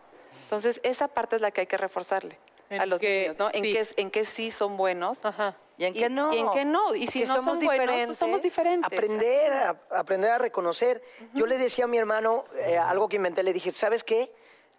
[0.45, 2.39] Entonces, esa parte es la que hay que reforzarle
[2.71, 3.49] En a los que niños, ¿no?
[3.53, 5.57] En qué, en qué sí son buenos Ajá.
[5.79, 6.33] ¿Y en qué no?
[6.33, 6.95] Y en qué no.
[6.95, 8.89] Y si Que no somos buenos, pues somos diferentes.
[8.91, 9.19] diferentes.
[9.19, 11.03] Aprender a, aprender a reconocer.
[11.33, 14.31] Yo le decía a mi hermano eh, algo que inventé, le dije, ¿sabes qué?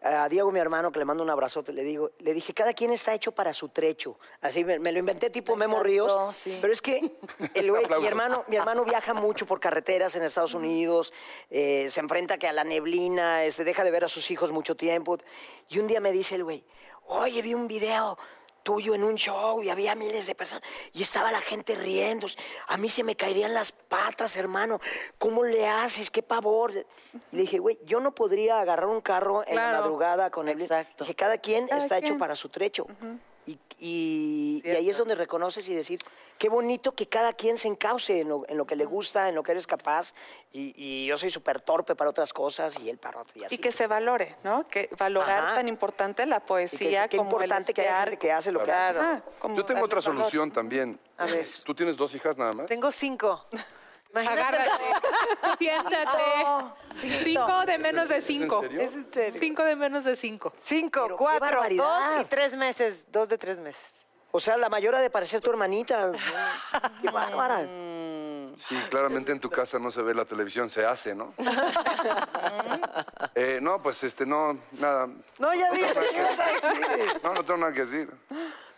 [0.04, 2.91] A Diego, mi hermano, que le mando un abrazote, le digo, le dije, cada quien
[2.91, 4.20] está hecho para su trecho.
[4.41, 6.36] Así me, me lo inventé tipo Memo Ríos.
[6.36, 6.58] sí.
[6.60, 6.99] Pero es que
[7.54, 11.14] el güey- mi, hermano, mi hermano viaja mucho por carreteras en Estados Unidos,
[11.49, 14.76] eh, se enfrenta que a la neblina, este, deja de ver a sus hijos mucho
[14.76, 15.18] tiempo.
[15.70, 16.64] Y un día me dice el güey,
[17.06, 18.18] oye, vi un video
[18.64, 22.28] tuyo en un show y había miles de personas y estaba la gente riendo.
[22.68, 24.80] A mí se me caerían las patas, hermano.
[25.18, 26.09] ¿Cómo le haces?
[26.09, 26.74] ¡Qué pavor!
[26.74, 26.86] Le
[27.32, 30.61] dije, güey, yo no podría agarrar un carro en la madrugada con él.
[30.61, 31.05] Exacto.
[31.05, 32.88] Que cada quien Cada está hecho para su trecho.
[33.46, 36.00] Y, y- y ahí es donde reconoces y decir,
[36.38, 39.36] qué bonito que cada quien se encauce en lo, en lo que le gusta, en
[39.36, 40.14] lo que eres capaz.
[40.52, 43.36] Y, y yo soy súper torpe para otras cosas y él para otras.
[43.36, 43.56] Y, así.
[43.56, 44.66] Y que se valore, ¿no?
[44.68, 45.56] Que valorar Ajá.
[45.56, 48.32] tan importante la Y que poesía es- qué como importante el que haya gente que
[48.32, 49.22] hace lo que hace.
[49.39, 50.16] Como Yo tengo otra valor.
[50.18, 51.00] solución también.
[51.18, 51.46] A ver.
[51.66, 52.66] ¿Tú tienes dos hijas nada más?
[52.68, 53.46] Tengo cinco.
[54.14, 54.41] Imagínate.
[54.41, 55.57] Agárrate.
[55.57, 56.24] Siéntate.
[57.24, 58.61] Cinco de menos de ¿Es en cinco.
[58.61, 58.82] serio?
[58.82, 59.39] Es en serio.
[59.39, 60.53] Cinco de menos de cinco.
[60.59, 63.07] Cinco, Pero cuatro, dos y tres meses.
[63.11, 64.03] Dos de tres meses.
[64.32, 66.11] O sea, la mayor ha de parecer tu hermanita.
[67.01, 67.61] Qué bárbara.
[68.57, 71.34] Sí, claramente en tu casa no se ve la televisión, se hace, ¿no?
[73.36, 75.07] Eh, no, pues este, no, nada.
[75.39, 77.22] No, ya dije, ¿qué ibas a decir?
[77.24, 78.11] No, no tengo nada que decir.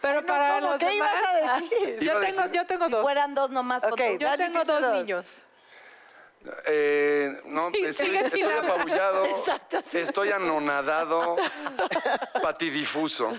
[0.07, 0.71] Pero para ¿cómo?
[0.71, 1.97] los ¿Qué demás, ibas a decir?
[2.03, 3.01] Iba yo tengo, decir- yo tengo dos.
[3.01, 3.83] Fueran dos nomás.
[3.83, 4.93] Ok, con tu- Yo Dani tengo dos dos.
[4.93, 5.41] niños.
[6.67, 9.23] Eh, no, Sí, estoy, estoy apabullado,
[9.93, 11.35] estoy anonadado,
[12.43, 13.31] patidifuso.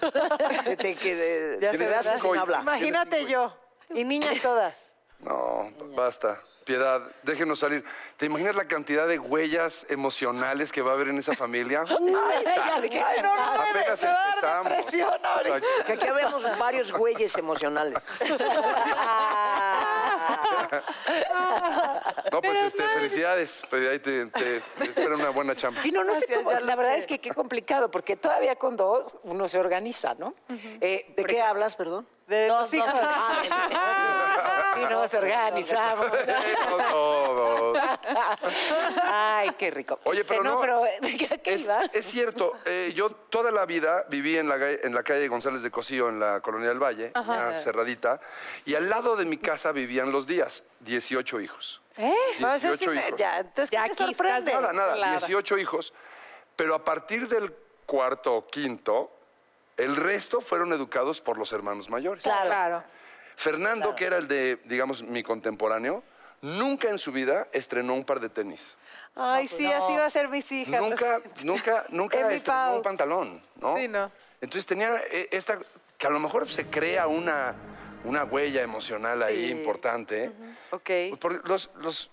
[0.65, 2.17] Se te quede, Ya ¿verdad?
[2.19, 2.61] sin habla.
[2.63, 3.57] Imagínate yo.
[3.95, 4.93] Y niñas todas.
[5.21, 6.41] No, basta.
[6.67, 7.85] Piedad, déjenos salir.
[8.17, 11.85] ¿Te imaginas la cantidad de huellas emocionales que va a haber en esa familia?
[11.89, 14.65] Ay, no, no me Apenas me va a dar empezamos.
[14.77, 15.57] depresión ahorita.
[15.59, 15.87] Exacto.
[15.87, 18.03] Que aquí vemos varios güeyes emocionales.
[22.33, 23.63] No, pues Pero este, no- felicidades.
[23.71, 25.81] Pues ahí te, te- te espera una buena chamba.
[25.81, 26.51] Sí, no, no sé Gracias, cómo.
[26.53, 26.99] ya lo La verdad sé.
[26.99, 30.35] es que qué complicado, porque todavía con dos uno se organiza, ¿no?
[30.81, 32.07] Eh, ¿De qué hablas, perdón?
[32.27, 32.93] De Dos, los hijos.
[32.93, 33.03] dos.
[34.75, 36.07] sí, nos organizamos.
[36.11, 37.79] No todos.
[39.03, 40.01] Ay, qué rico.
[40.05, 41.83] Oye, Este, pero no, pero ¿de qué, qué Es, iba?
[41.93, 45.71] es cierto, eh, yo toda la vida viví en la, en la calle González de
[45.71, 48.21] Cosío, en la Colonia del Valle, una cerradita,
[48.65, 51.81] y al lado de mi casa vivían los días, 18 hijos.
[51.97, 52.13] ¿Eh?
[52.41, 53.19] No, eso sí 18 me- hijos.
[53.19, 54.53] ya, entonces, Ya ¿qué te aquí estás sorprende?
[54.53, 55.19] Nada, nada, Claro.
[55.19, 55.93] 18 hijos.
[56.57, 57.55] Pero a partir del
[57.87, 59.16] cuarto o quinto,
[59.77, 62.23] el resto fueron educados por los hermanos mayores.
[62.25, 62.49] Claro.
[62.49, 62.85] Claro.
[63.37, 66.03] Fernando, que era el de, digamos, mi contemporáneo,
[66.41, 68.75] nunca en su vida estrenó un par de tenis.
[69.15, 70.81] Ay, sí, así va a ser mis hijas.
[70.81, 73.77] Nunca, nunca, nunca estrenó un pantalón, ¿no?
[73.77, 74.11] Sí, no.
[74.41, 75.59] Entonces tenía eh, esta,
[75.99, 77.55] que a lo mejor se crea una,
[78.05, 79.51] una huella emocional ahí Sí.
[79.51, 80.33] importante.
[80.71, 81.19] Ok.
[81.21, 82.11] Porque los, los,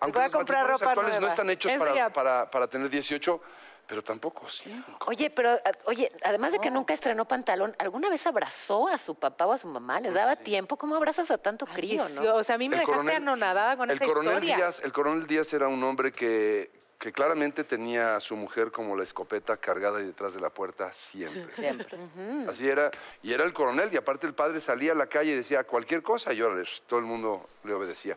[0.00, 3.40] aunque voy a los comprar ropa actuales no están hechos para, para, para tener 18,
[3.86, 4.82] pero tampoco sí.
[5.06, 9.14] Oye, pero, a- oye, además de que nunca estrenó pantalón, ¿alguna vez abrazó a su
[9.14, 10.00] papá o a su mamá?
[10.00, 10.76] ¿Les daba tiempo?
[10.76, 12.34] ¿Cómo abrazas a tanto crío, Ay, no?
[12.34, 14.56] O sea, a mí me dejaste anonadada con el esa coronel historia.
[14.56, 18.96] Díaz, el coronel Díaz era un hombre que, que claramente tenía a su mujer como
[18.96, 21.54] la escopeta cargada y detrás de la puerta siempre.
[21.54, 21.96] Siempre.
[22.48, 22.90] Así era,
[23.22, 26.02] y era el coronel, y aparte el padre salía a la calle y decía cualquier
[26.02, 28.16] cosa, y órale, todo el mundo le obedecía.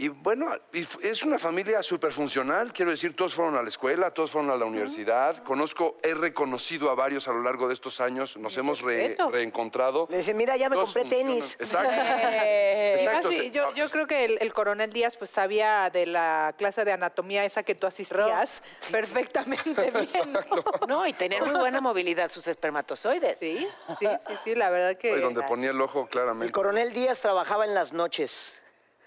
[0.00, 0.46] Y bueno,
[1.02, 4.56] es una familia súper funcional, quiero decir, todos fueron a la escuela, todos fueron a
[4.56, 8.80] la universidad, conozco, he reconocido a varios a lo largo de estos años, nos hemos
[8.80, 10.06] re- reencontrado.
[10.08, 11.54] Le dice, mira, ya me Todos compré tenis.
[11.60, 11.92] Exacto.
[11.94, 16.06] Eh, Exacto, ah, sí, yo, yo creo que el, el coronel Díaz pues sabía de
[16.06, 20.32] la clase de anatomía esa que tú asistías perfectamente bien.
[20.32, 20.86] ¿no?
[20.88, 23.38] No, y tener muy buena movilidad sus espermatozoides.
[23.38, 25.18] Sí, sí, sí, sí, la verdad que...
[25.18, 26.52] Donde ponía el ojo El claramente.
[26.52, 28.56] coronel Díaz trabajaba en las noches.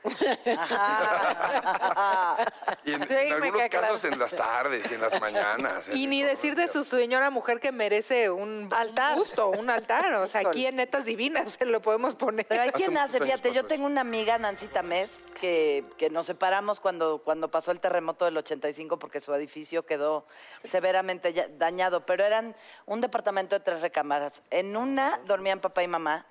[2.85, 3.87] Y en, Sí, en me algunos claro.
[3.87, 5.85] casos en las tardes y en las mañanas.
[5.93, 9.17] Y ni decir de su señora mujer que merece un Altar.
[9.17, 10.13] busto, un altar.
[10.15, 12.45] O sea, aquí en Netas Divinas se lo podemos poner.
[12.45, 16.25] Pero hay Hace quien hace, fíjate, yo tengo una amiga, Nancy Tamés, que, que nos
[16.25, 20.25] separamos cuando, cuando pasó el terremoto del 85 porque su edificio quedó
[20.63, 24.41] severamente dañado, pero eran un departamento de tres recámaras.
[24.49, 26.25] En una dormían papá y mamá,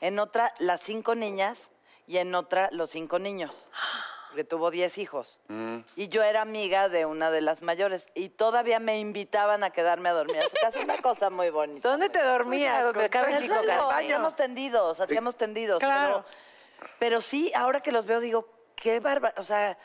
[0.00, 1.70] en otra las cinco niñas
[2.08, 3.68] y en otra los cinco niños.
[4.34, 5.40] que tuvo 10 hijos.
[5.48, 5.78] Mm.
[5.96, 8.06] Y yo era amiga de una de las mayores.
[8.14, 10.80] Y todavía me invitaban a quedarme a dormir a su casa.
[10.80, 11.88] Una cosa muy bonita.
[11.88, 12.84] ¿Dónde te dormías?
[13.10, 13.90] Carbaño.
[13.90, 15.80] hacíamos tendidos, hacíamos tendidos.
[15.80, 16.24] Claro.
[16.78, 19.34] Pero, pero sí, ahora que los veo, digo, qué bárbaro.
[19.40, 19.76] O sea,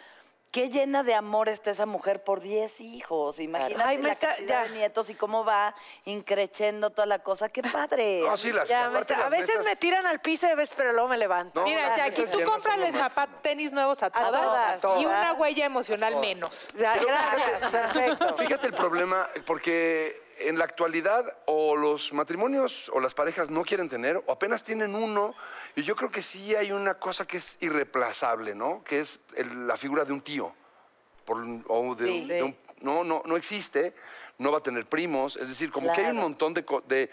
[0.54, 3.39] qué llena de amor está esa mujer por 10 hijos.
[3.39, 4.70] Imagínate Ay, me la está- cantidad ya.
[4.70, 5.74] de nietos y cómo va
[6.06, 7.49] increchendo toda la cosa.
[7.49, 8.22] Qué padre.
[8.22, 11.08] No, sí, las, Ya, a veces mesas- me tiran al piso y ves, pero luego
[11.10, 11.60] me levanto.
[11.60, 13.10] No, Mira, Jackie, tú cómprale lo máximo.
[13.10, 15.04] zapat tenis nuevos a todas, todas, y todas.
[15.06, 16.68] una huella emocional menos.
[16.78, 18.38] Ya, gracias, perfecto.
[18.38, 23.89] Fíjate el problema, porque en la actualidad o los matrimonios o las parejas no quieren
[23.89, 25.34] tener o apenas tienen uno.
[25.76, 28.84] Y yo creo que sí hay una cosa que es irreemplazable, ¿no?
[28.84, 30.53] Que es el- la figura de un tío.
[31.26, 32.21] Por o de, Sí.
[32.21, 33.93] un- de un- no, no, no existe,
[34.38, 35.36] no va a tener primos.
[35.38, 37.09] Es decir, como que hay un montón de, de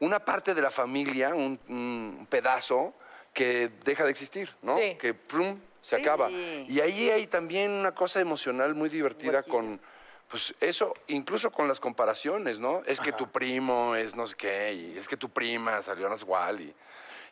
[0.00, 2.94] una parte de la familia, un, un pedazo
[3.32, 4.76] que deja de existir, ¿no?
[4.78, 4.96] Sí.
[5.00, 6.02] Que plum, se Sí.
[6.02, 6.30] acaba.
[6.30, 9.80] Y ahí hay también una cosa emocional muy divertida con,
[10.28, 12.82] pues eso, incluso con las comparaciones, ¿no?
[12.86, 16.24] Es que tu primo es no sé qué, y es que tu prima salió sé
[16.24, 16.74] cuál, y,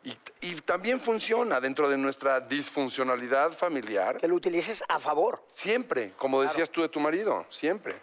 [0.04, 5.42] y, y también funciona dentro de nuestra disfuncionalidad familiar, Que lo utilices a favor.
[5.54, 7.94] siempre, como decías tú de tu marido, siempre.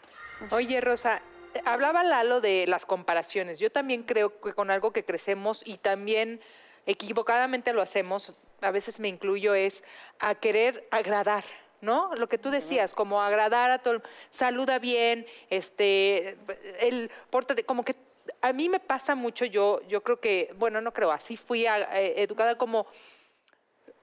[0.51, 1.21] Oye, Rosa,
[1.65, 3.59] hablaba Lalo de las comparaciones.
[3.59, 6.39] Yo también creo que con algo que crecemos y también
[6.85, 9.83] equivocadamente lo hacemos, a veces me incluyo, es
[10.19, 11.43] a querer agradar.
[11.81, 12.13] ¿No?
[12.15, 16.37] Lo que tú decías, como agradar a todo, el- saluda bien, este,
[16.81, 17.95] el pórtate, como que
[18.41, 21.79] a mí me pasa mucho, yo, yo creo que, bueno, no creo, así fui a-
[21.99, 22.87] eh, educada como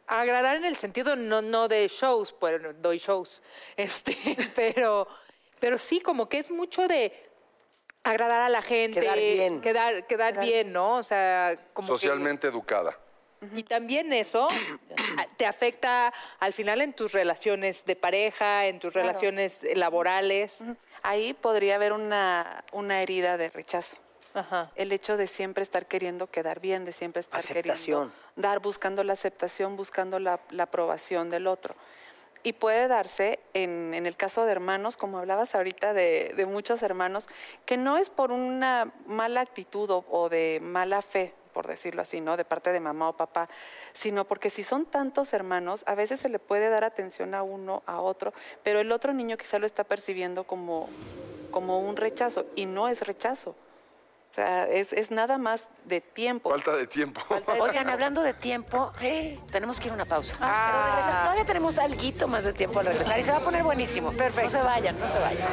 [0.07, 3.43] agradar en el sentido no, no de shows, pues doy shows,
[3.77, 4.17] este,
[4.55, 5.07] pero,
[5.59, 7.13] pero sí, como que es mucho de
[8.05, 9.61] agradar a la gente, Quedar bien.
[9.61, 10.97] quedar, quedar bien, ¿no?
[10.97, 12.97] O sea, como que- Socialmente educada.
[13.55, 14.47] y también eso
[15.37, 20.59] te afecta al final en tus relaciones de pareja, en tus relaciones laborales.
[21.03, 23.97] Ahí podría haber una, una herida de rechazo.
[24.37, 24.71] Ajá.
[24.77, 28.11] El hecho de siempre estar queriendo quedar bien, de siempre estar Aceptación.
[28.11, 31.75] queriendo dar, buscando la aceptación, buscando la, la aprobación del otro.
[32.43, 36.83] Y puede darse en, en el caso de hermanos, como hablabas ahorita de, de muchos
[36.83, 37.27] hermanos,
[37.65, 42.21] que no es por una mala actitud o, o de mala fe, por decirlo así,
[42.21, 42.37] ¿no?
[42.37, 43.49] De parte de mamá o papá,
[43.95, 47.83] sino porque si son tantos hermanos, a veces se le puede dar atención a uno,
[47.87, 48.33] a otro,
[48.63, 50.89] pero el otro niño quizá lo está percibiendo como,
[51.51, 53.57] como un rechazo, y no es rechazo.
[54.37, 56.51] O sea, es, es nada más de tiempo.
[56.51, 57.23] Falta de tiempo.
[57.59, 60.37] Oigan, hablando de tiempo, eh, tenemos que ir a una pausa.
[60.43, 60.67] Ah.
[60.69, 61.23] Pero regresamos.
[61.23, 64.13] Todavía tenemos algo más de tiempo al regresar y se va a poner buenísimo.
[64.13, 64.43] Perfecto.
[64.43, 65.49] No se vayan, no se vayan.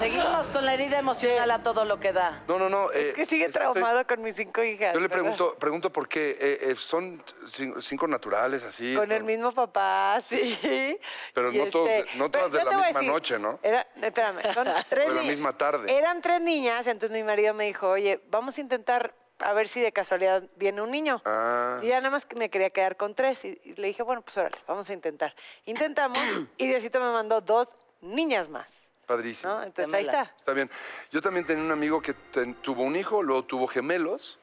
[0.00, 2.42] Seguimos, con la herida emocional a todo lo que da.
[2.48, 2.90] No, no, no.
[2.90, 4.94] eh, Que sigue estoy- traumado con mis cinco hijas.
[4.94, 5.20] Yo le ¿verdad?
[5.22, 6.38] pregunto, pregunto por qué.
[6.40, 7.22] eh, eh, son
[7.54, 8.94] cin- cinco naturales así.
[8.96, 9.26] Con el ¿no?
[9.26, 10.98] mismo papá, sí.
[11.34, 13.02] Pero Y no todos de- no todas pero de yo la te voy a misma
[13.02, 13.58] noche, ¿no?
[13.62, 15.94] Era, espérame, son tres de la ni- misma tarde.
[15.94, 19.82] Eran tres niñas, entonces mi marido me dijo, oye, vamos a intentar a ver si
[19.82, 21.20] de casualidad viene un niño.
[21.26, 21.78] Ah.
[21.82, 23.44] Y ya nada más que me quería quedar con tres.
[23.44, 25.34] Y, y le dije, bueno, pues órale, vamos a intentar.
[25.66, 26.18] Intentamos
[26.56, 28.89] y Diosito me mandó dos niñas más.
[29.10, 29.52] Padrísimo.
[29.54, 29.62] ¿no?
[29.64, 30.22] Entonces ahí está.
[30.36, 30.70] Está bien.
[31.10, 34.38] Yo también tenía un amigo que ten- tuvo un hijo, luego tuvo gemelos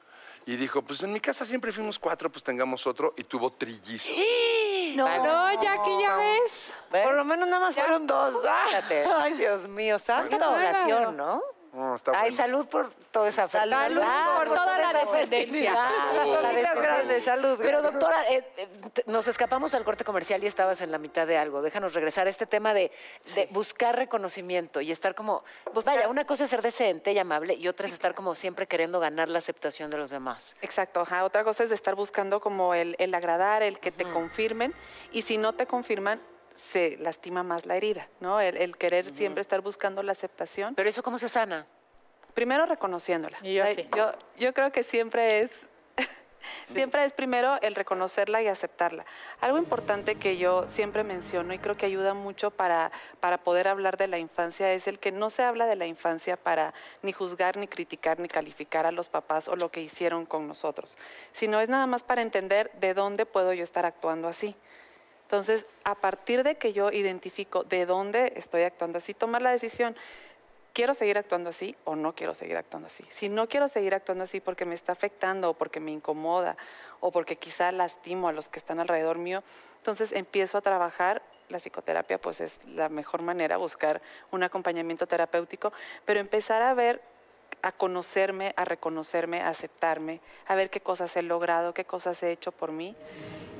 [0.45, 4.11] y dijo, pues en mi casa siempre fuimos cuatro, pues tengamos otro y tuvo trillizos.
[4.95, 6.73] No, No, Jackie, ya ves.
[7.03, 8.35] Por lo menos nada más fueron dos.
[8.45, 8.81] ¡Ah!
[9.21, 10.29] Ay, Dios mío, santo.
[10.37, 11.41] Qué población, ¿no?
[11.73, 12.37] No, está Ay, bueno.
[12.37, 14.35] salud por toda esa Salud fertilidad.
[14.37, 15.03] por toda la.
[15.03, 16.81] Oh.
[16.81, 17.59] Grandes, salud.
[17.61, 18.67] Pero doctora, eh, eh,
[19.05, 21.61] nos escapamos al corte comercial y estabas en la mitad de algo.
[21.61, 22.91] Déjanos regresar a este tema de,
[23.35, 25.43] de buscar reconocimiento y estar como,
[25.73, 28.67] pues vaya, una cosa es ser decente y amable y otra es estar como siempre
[28.67, 30.55] queriendo ganar la aceptación de los demás.
[30.61, 31.23] Exacto, ajá.
[31.25, 34.73] Otra cosa es estar buscando como el, el agradar, el que te confirmen,
[35.11, 36.21] y si no te confirman,
[36.57, 38.41] se lastima más la herida, ¿no?
[38.41, 40.73] El, el querer siempre estar buscando la aceptación.
[40.73, 41.67] Pero eso cómo se sana?
[42.33, 43.37] Primero reconociéndola.
[43.43, 43.89] Y yo Ay, sí.
[43.95, 45.67] yo, yo creo que siempre es,
[46.73, 49.05] siempre es primero el reconocerla y aceptarla.
[49.39, 53.97] Algo importante que yo siempre menciono y creo que ayuda mucho para, para poder hablar
[53.97, 57.57] de la infancia es el que no se habla de la infancia para ni juzgar,
[57.57, 60.97] ni criticar, ni calificar a los papás o lo que hicieron con nosotros,
[61.33, 64.55] sino es nada más para entender de dónde puedo yo estar actuando así.
[65.27, 69.93] Entonces, a partir de que yo identifico de dónde estoy actuando así, tomar la decisión,
[70.71, 73.03] quiero seguir actuando así o no quiero seguir actuando así.
[73.09, 76.55] Si no quiero seguir actuando así porque me está afectando o porque me incomoda
[77.01, 79.43] o porque quizá lastimo a los que están alrededor mío,
[79.75, 81.21] entonces empiezo a trabajar.
[81.49, 84.01] La psicoterapia pues es la mejor manera, buscar
[84.31, 85.73] un acompañamiento terapéutico,
[86.05, 87.01] pero empezar a ver
[87.61, 92.31] a conocerme, a reconocerme, a aceptarme, a ver qué cosas he logrado, qué cosas he
[92.31, 92.95] hecho por mí.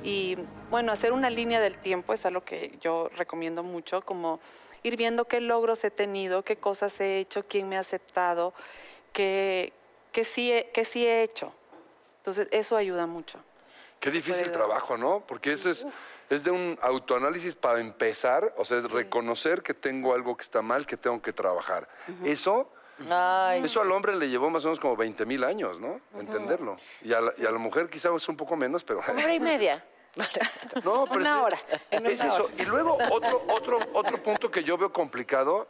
[0.02, 0.36] Y
[0.70, 4.40] bueno, hacer una línea del tiempo es algo que yo recomiendo mucho, como
[4.82, 8.54] ir viendo qué logros he tenido, qué cosas he hecho, quién me ha aceptado,
[9.12, 9.72] qué,
[10.12, 11.52] qué, sí, he, qué sí he hecho.
[12.18, 13.38] Entonces, eso ayuda mucho.
[14.00, 15.24] Qué difícil trabajo, ¿no?
[15.26, 15.84] Porque eso es,
[16.30, 20.62] es de un autoanálisis para empezar, o sea, es reconocer que tengo algo que está
[20.62, 21.88] mal, que tengo que trabajar.
[22.24, 22.70] Eso,
[23.10, 26.00] Ay, eso al hombre le llevó más o menos como 20 mil años, ¿no?
[26.18, 26.76] Entenderlo.
[27.02, 29.00] Y a, la, y a la mujer quizás un poco menos, pero...
[29.08, 29.84] Una hora y media.
[30.84, 31.58] No, pero Una hora,
[31.90, 32.44] en Es una eso.
[32.46, 32.54] hora.
[32.58, 35.68] Y luego otro, otro, otro punto que yo veo complicado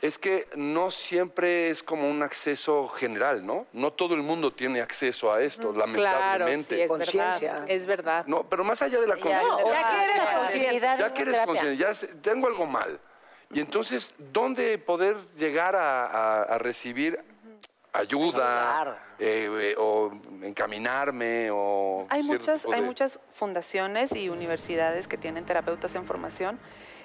[0.00, 3.66] es que no siempre es como un acceso general, ¿no?
[3.72, 6.76] No todo el mundo tiene acceso a esto, Claro, lamentablemente.
[6.76, 7.52] sí, es Conciencia.
[7.54, 7.70] verdad.
[7.70, 8.24] Es verdad.
[8.26, 9.48] No, pero más allá de la conciencia.
[9.66, 10.80] ya que eres consciente.
[10.98, 12.98] Ya que eres consciente, ya sé- tengo algo mal.
[13.52, 17.18] Y entonces, ¿dónde poder llegar a, a- a recibir
[17.92, 25.44] ayuda eh, eh, o encaminarme o Hay muchas, hay muchas fundaciones y universidades que tienen
[25.44, 26.58] terapeutas en formación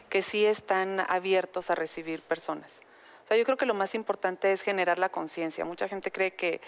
[0.10, 2.82] que sí están abiertos a recibir personas.
[3.24, 5.64] O sea, yo creo que lo más importante es generar la conciencia.
[5.66, 6.60] Mucha gente cree que,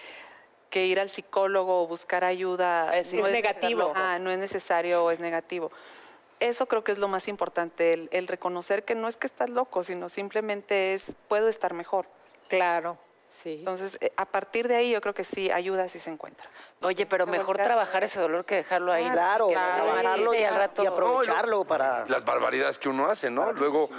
[0.69, 3.89] que ir al psicólogo o buscar ayuda Es no negativo.
[3.89, 5.69] necesario- Ajá, no es necesario o es negativo.
[6.39, 9.49] Eso creo que es lo más importante, el, el reconocer que no es que estás
[9.49, 12.07] loco, sino simplemente es, puedo estar mejor.
[12.49, 12.97] Claro,
[13.29, 13.55] sí.
[13.59, 16.47] Entonces, eh, a partir de ahí yo creo que sí ayuda si se encuentra.
[16.81, 19.09] Oye, pero mejor trabajar ese dolor que dejarlo ahí.
[19.09, 20.83] Claro, trabajarlo y, y al rato.
[20.83, 22.05] y aprovecharlo para...
[22.07, 23.53] las barbaridades que uno hace, ¿no?
[23.53, 23.89] Luego,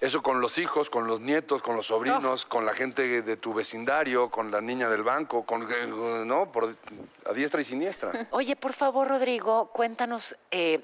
[0.00, 3.54] eso con los hijos, con los nietos, con los sobrinos, con la gente de tu
[3.54, 5.86] vecindario, con la niña del banco, con, eh,
[6.26, 6.52] ¿no?
[6.52, 6.76] Por,
[7.24, 8.26] a diestra y siniestra.
[8.32, 10.36] Oye, por favor, Rodrigo, cuéntanos.
[10.50, 10.80] eh,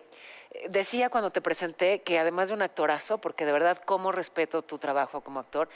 [0.68, 4.78] decía cuando te presenté que además de un actorazo, porque de verdad como respeto tu
[4.78, 5.68] trabajo como actor,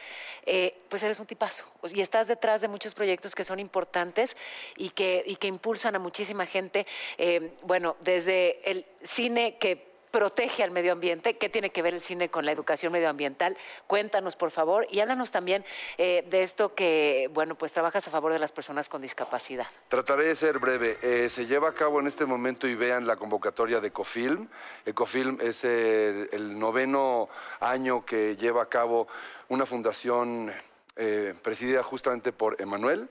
[0.46, 1.64] eh, pues eres un tipazo.
[1.92, 4.36] Y estás detrás de muchos proyectos que son importantes
[4.76, 6.86] y que, y que impulsan a muchísima gente.
[7.18, 11.36] eh, bueno, desde el cine que protege al medio ambiente.
[11.38, 13.56] ¿Qué tiene que ver el cine con la educación medioambiental?
[13.88, 15.64] Cuéntanos, por favor, y háblanos también
[15.98, 19.66] eh, de esto que, bueno, pues trabajas a favor de las personas con discapacidad.
[19.88, 20.98] Trataré de ser breve.
[21.02, 24.48] Eh, se lleva a cabo en este momento y vean la convocatoria de Ecofilm.
[24.86, 29.08] Ecofilm es el, noveno año que lleva a cabo
[29.48, 30.52] una fundación
[30.94, 33.08] eh, presidida justamente por Emanuel.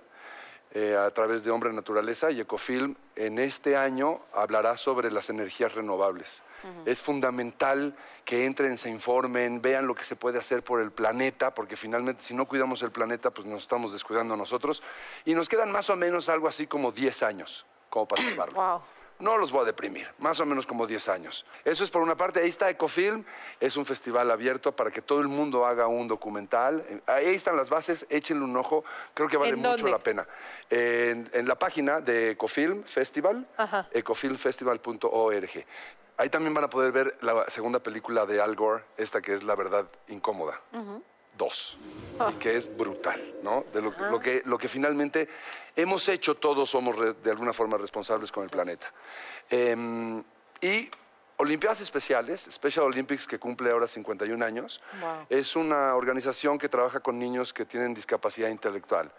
[0.76, 5.76] Eh, a través de Hombre Naturaleza y Ecofilm en este año hablará sobre las energías
[5.76, 6.42] renovables.
[6.86, 7.94] Es fundamental
[8.24, 12.24] que entren, se informen, vean lo que se puede hacer por el planeta, porque finalmente
[12.24, 14.82] si no cuidamos el planeta, pues nos estamos descuidando nosotros.
[15.26, 18.56] Y nos quedan más o menos algo así como 10 años como para salvarlo.
[18.56, 18.82] Wow.
[19.24, 21.46] No los voy a deprimir, más o menos como 10 años.
[21.64, 23.24] Eso es por una parte, ahí está Ecofilm,
[23.58, 27.02] es un festival abierto para que todo el mundo haga un documental.
[27.08, 30.28] Ahí están las bases, échenle un ojo, creo que vale ¿En mucho la pena.
[30.70, 33.88] En, en la página de Ecofilm Festival, Ajá.
[33.94, 35.66] ecofilmfestival.org.
[36.18, 39.44] Ahí también van a poder ver la segunda película de Al Gore, esta que es
[39.44, 40.60] La Verdad Incómoda.
[41.38, 41.78] Dos.
[42.30, 43.66] Y que es brutal, ¿no?
[43.74, 45.28] De lo, lo que, lo que finalmente
[45.76, 48.92] hemos hecho todos somos re- de alguna forma responsables con el planeta.
[49.50, 50.24] Em,
[50.62, 50.90] y
[51.38, 55.26] Olimpiadas Especiales, Special Olympics, que cumple ahora 51 años, Wow.
[55.30, 59.12] es una organización que trabaja con niños que tienen discapacidad intelectual.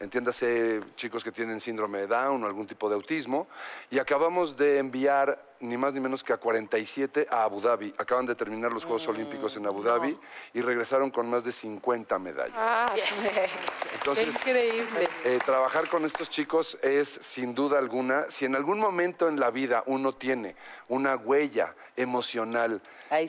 [0.00, 3.46] Entiéndase, chicos que tienen síndrome de Down o algún tipo de autismo.
[3.90, 7.94] Y acabamos de enviar ni más ni menos que a 47 a Abu Dhabi.
[7.98, 10.18] Acaban de terminar los Juegos Olímpicos en Abu Dhabi
[10.54, 12.56] y regresaron con más de 50 medallas.
[12.56, 13.50] Ah, qué
[13.96, 15.06] Entonces, increíble.
[15.24, 19.50] eh, trabajar con estos chicos es, sin duda alguna, si en algún momento en la
[19.50, 20.56] vida uno tiene
[20.88, 22.80] una huella emocional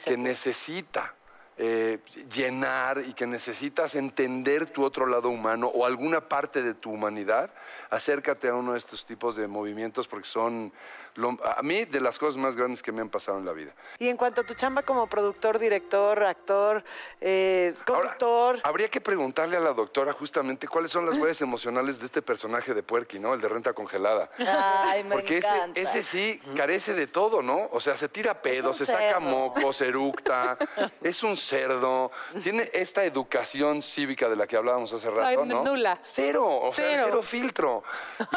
[0.06, 1.16] que necesita
[1.64, 2.00] eh,
[2.34, 7.52] llenar y que necesitas entender tu otro lado humano o alguna parte de tu humanidad,
[7.92, 10.74] acércate a uno de estos tipos de movimientos porque son,
[11.16, 13.72] lo- a mí, de las cosas más grandes que me han pasado en la vida.
[14.00, 16.84] Y en cuanto a tu chamba como productor, director, actor,
[17.20, 22.00] eh, Ahora, conductor, habría que preguntarle a la doctora justamente cuáles son las huellas emocionales
[22.00, 23.34] de este personaje de Puerky, ¿no?
[23.34, 24.30] El de renta congelada.
[24.38, 25.80] Ay, me Porque ese, encanta.
[25.82, 27.70] ese sí carece de todo, ¿no?
[27.72, 29.22] O sea, se tira pedos, se un saca cerdo.
[29.22, 30.58] mocos, eructa.
[31.02, 32.12] es un cerdo.
[32.44, 35.64] Tiene esta educación cívica de la que hablábamos hace Soy rato, ¿no?
[35.64, 36.00] nula.
[36.04, 37.04] Cero, o sea, Cero.
[37.06, 37.84] cero, filtro.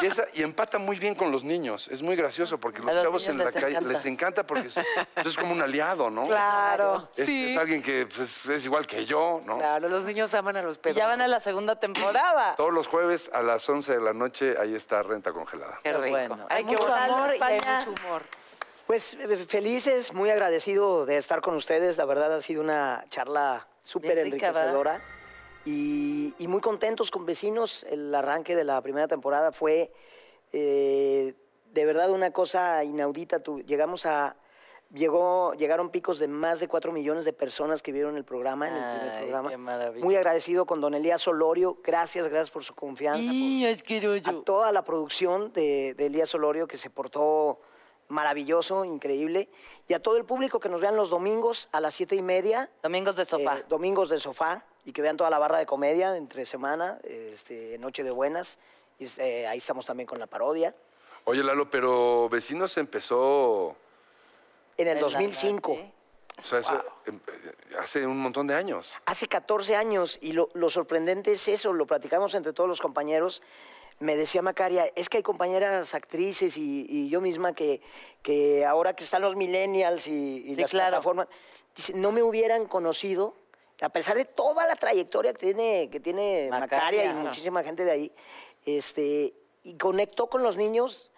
[0.01, 1.87] Y, esa, y empata muy bien con los niños.
[1.89, 3.89] Es muy gracioso porque los, A los chavos en la les calle encanta.
[3.89, 4.75] les encanta porque es,
[5.23, 6.25] es como un aliado, ¿no?
[6.25, 7.09] Claro.
[7.15, 7.51] Es, Sí.
[7.51, 9.59] es alguien que pues, es, es igual que yo, ¿no?
[9.59, 10.97] Claro, los niños aman a los Y pedos.
[10.97, 12.55] ya van a la segunda temporada.
[12.55, 15.79] Todos los jueves a las 11 de la noche ahí está Renta Congelada.
[15.83, 16.09] Qué rico.
[16.09, 16.47] Bueno.
[16.49, 18.23] Hay Ay, qué mucho amor y hay mucho humor.
[18.87, 21.97] Pues eh, felices, muy agradecido de estar con ustedes.
[21.97, 24.99] La verdad ha sido una charla súper enriquecedora.
[25.65, 27.83] Y, y muy contentos con vecinos.
[27.91, 29.91] El arranque de la primera temporada fue
[30.51, 31.35] eh,
[31.75, 33.41] de verdad una cosa inaudita.
[33.41, 34.35] Tu- llegamos a.
[34.93, 38.75] Llegó, llegaron picos de más de 4 millones de personas que vieron el programa, en
[38.75, 39.49] el primer programa.
[39.49, 40.05] qué maravilla.
[40.05, 41.79] Muy agradecido con don Elías Olorio.
[41.83, 43.29] Gracias, gracias por su confianza.
[43.29, 43.33] por-
[44.29, 47.59] a toda la producción de, de Elías Olorio que se portó
[48.07, 49.49] maravilloso, increíble,
[49.87, 52.69] y a todo el público que nos vean los domingos a las siete y media.
[52.83, 53.57] Domingos de sofá.
[53.57, 57.77] eh, domingos de sofá, y que vean toda la barra de comedia entre semana, este,
[57.79, 58.59] Noche de Buenas.
[58.99, 60.73] y, eh, ahí estamos también con la parodia.
[61.25, 63.75] Oye, Lalo, pero Vecinos empezó,
[64.77, 65.75] En el En la- 2005.
[65.75, 65.91] sí.
[66.39, 67.19] o sea, eso, em-
[67.79, 68.93] hace un montón de años.
[69.05, 73.41] Hace 14 años, y lo, lo sorprendente es eso, lo platicamos entre todos los compañeros.
[73.99, 77.81] Me decía Macaria, es que hay compañeras actrices y, y yo misma que,
[78.21, 80.89] que ahora que están los millennials y, y Sí, las claro.
[80.89, 81.27] plataformas,
[81.75, 83.33] dice, no me hubieran conocido,
[83.81, 86.77] a pesar de toda la trayectoria que tiene, que tiene Macaria.
[86.77, 88.11] Macaria, y muchísima gente de ahí,
[88.65, 91.11] este, y conectó con los niños.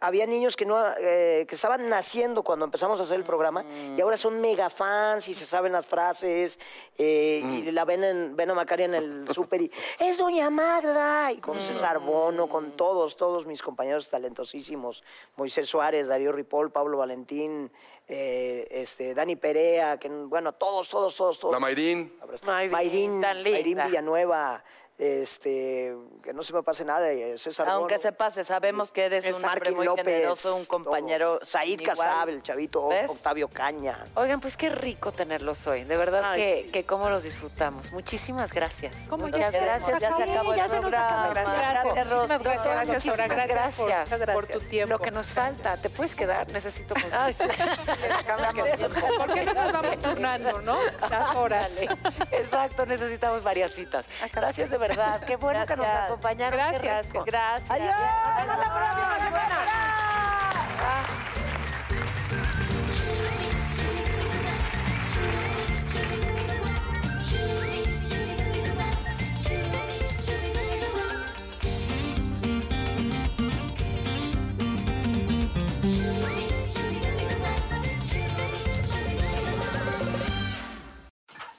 [0.00, 3.96] Había niños que no eh, que estaban naciendo cuando empezamos a hacer el programa Mm.
[3.96, 6.58] y ahora son mega fans y se saben las frases
[6.98, 7.52] eh, Mm.
[7.54, 9.70] y la ven en, ven a Macaria en el súper y
[10.00, 12.50] es Doña Magda y con César Bono, Mm.
[12.50, 15.04] con todos, todos mis compañeros talentosísimos,
[15.36, 17.70] Moisés Suárez, Darío Ripoll, Pablo Valentín,
[18.08, 21.52] eh, este, Dani Perea, que bueno, todos, todos, todos, todos.
[21.52, 22.12] La Mayrín.
[22.42, 23.20] Mayrín, Mayrín.
[23.20, 24.64] Mayrín Villanueva,
[24.98, 28.02] este, que no se me pase nada, César Aunque Bono.
[28.02, 31.38] se pase, sabemos que eres un hombre muy López, generoso, un compañero.
[31.42, 31.80] Said.
[31.84, 33.08] Casab, el chavito, ¿Ves?
[33.08, 34.04] Octavio Caña.
[34.16, 35.84] Oigan, pues qué rico tenerlos hoy.
[35.84, 36.72] De verdad Ay, que, sí.
[36.72, 37.92] que cómo los disfrutamos.
[37.92, 38.92] Muchísimas gracias.
[39.08, 40.00] ¿Cómo Muchas gracias.
[40.00, 41.28] Ya se acabó el programa.
[41.30, 42.28] Gracias, Rosy.
[42.42, 44.94] gracias, Gracias, muchísimas gracias, por, por tu tiempo.
[44.94, 46.50] Lo que nos falta, ¿te puedes quedar?
[46.50, 47.24] Necesito música.
[47.24, 47.44] Ay, sí.
[49.18, 50.78] ¿Por qué no nos vamos turnando, no?
[51.10, 51.72] Las horas.
[52.32, 54.08] Exacto, necesitamos varias citas.
[54.32, 54.87] Gracias de verdad.
[55.26, 56.58] Qué bueno que nos acompañaron.
[56.58, 57.06] Gracias.
[57.06, 57.24] rico.
[57.24, 57.70] Gracias.
[57.70, 57.94] ¡Adiós!
[58.36, 59.98] Hasta la próxima semana.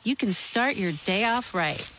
[0.10, 1.99] you can start your day off right.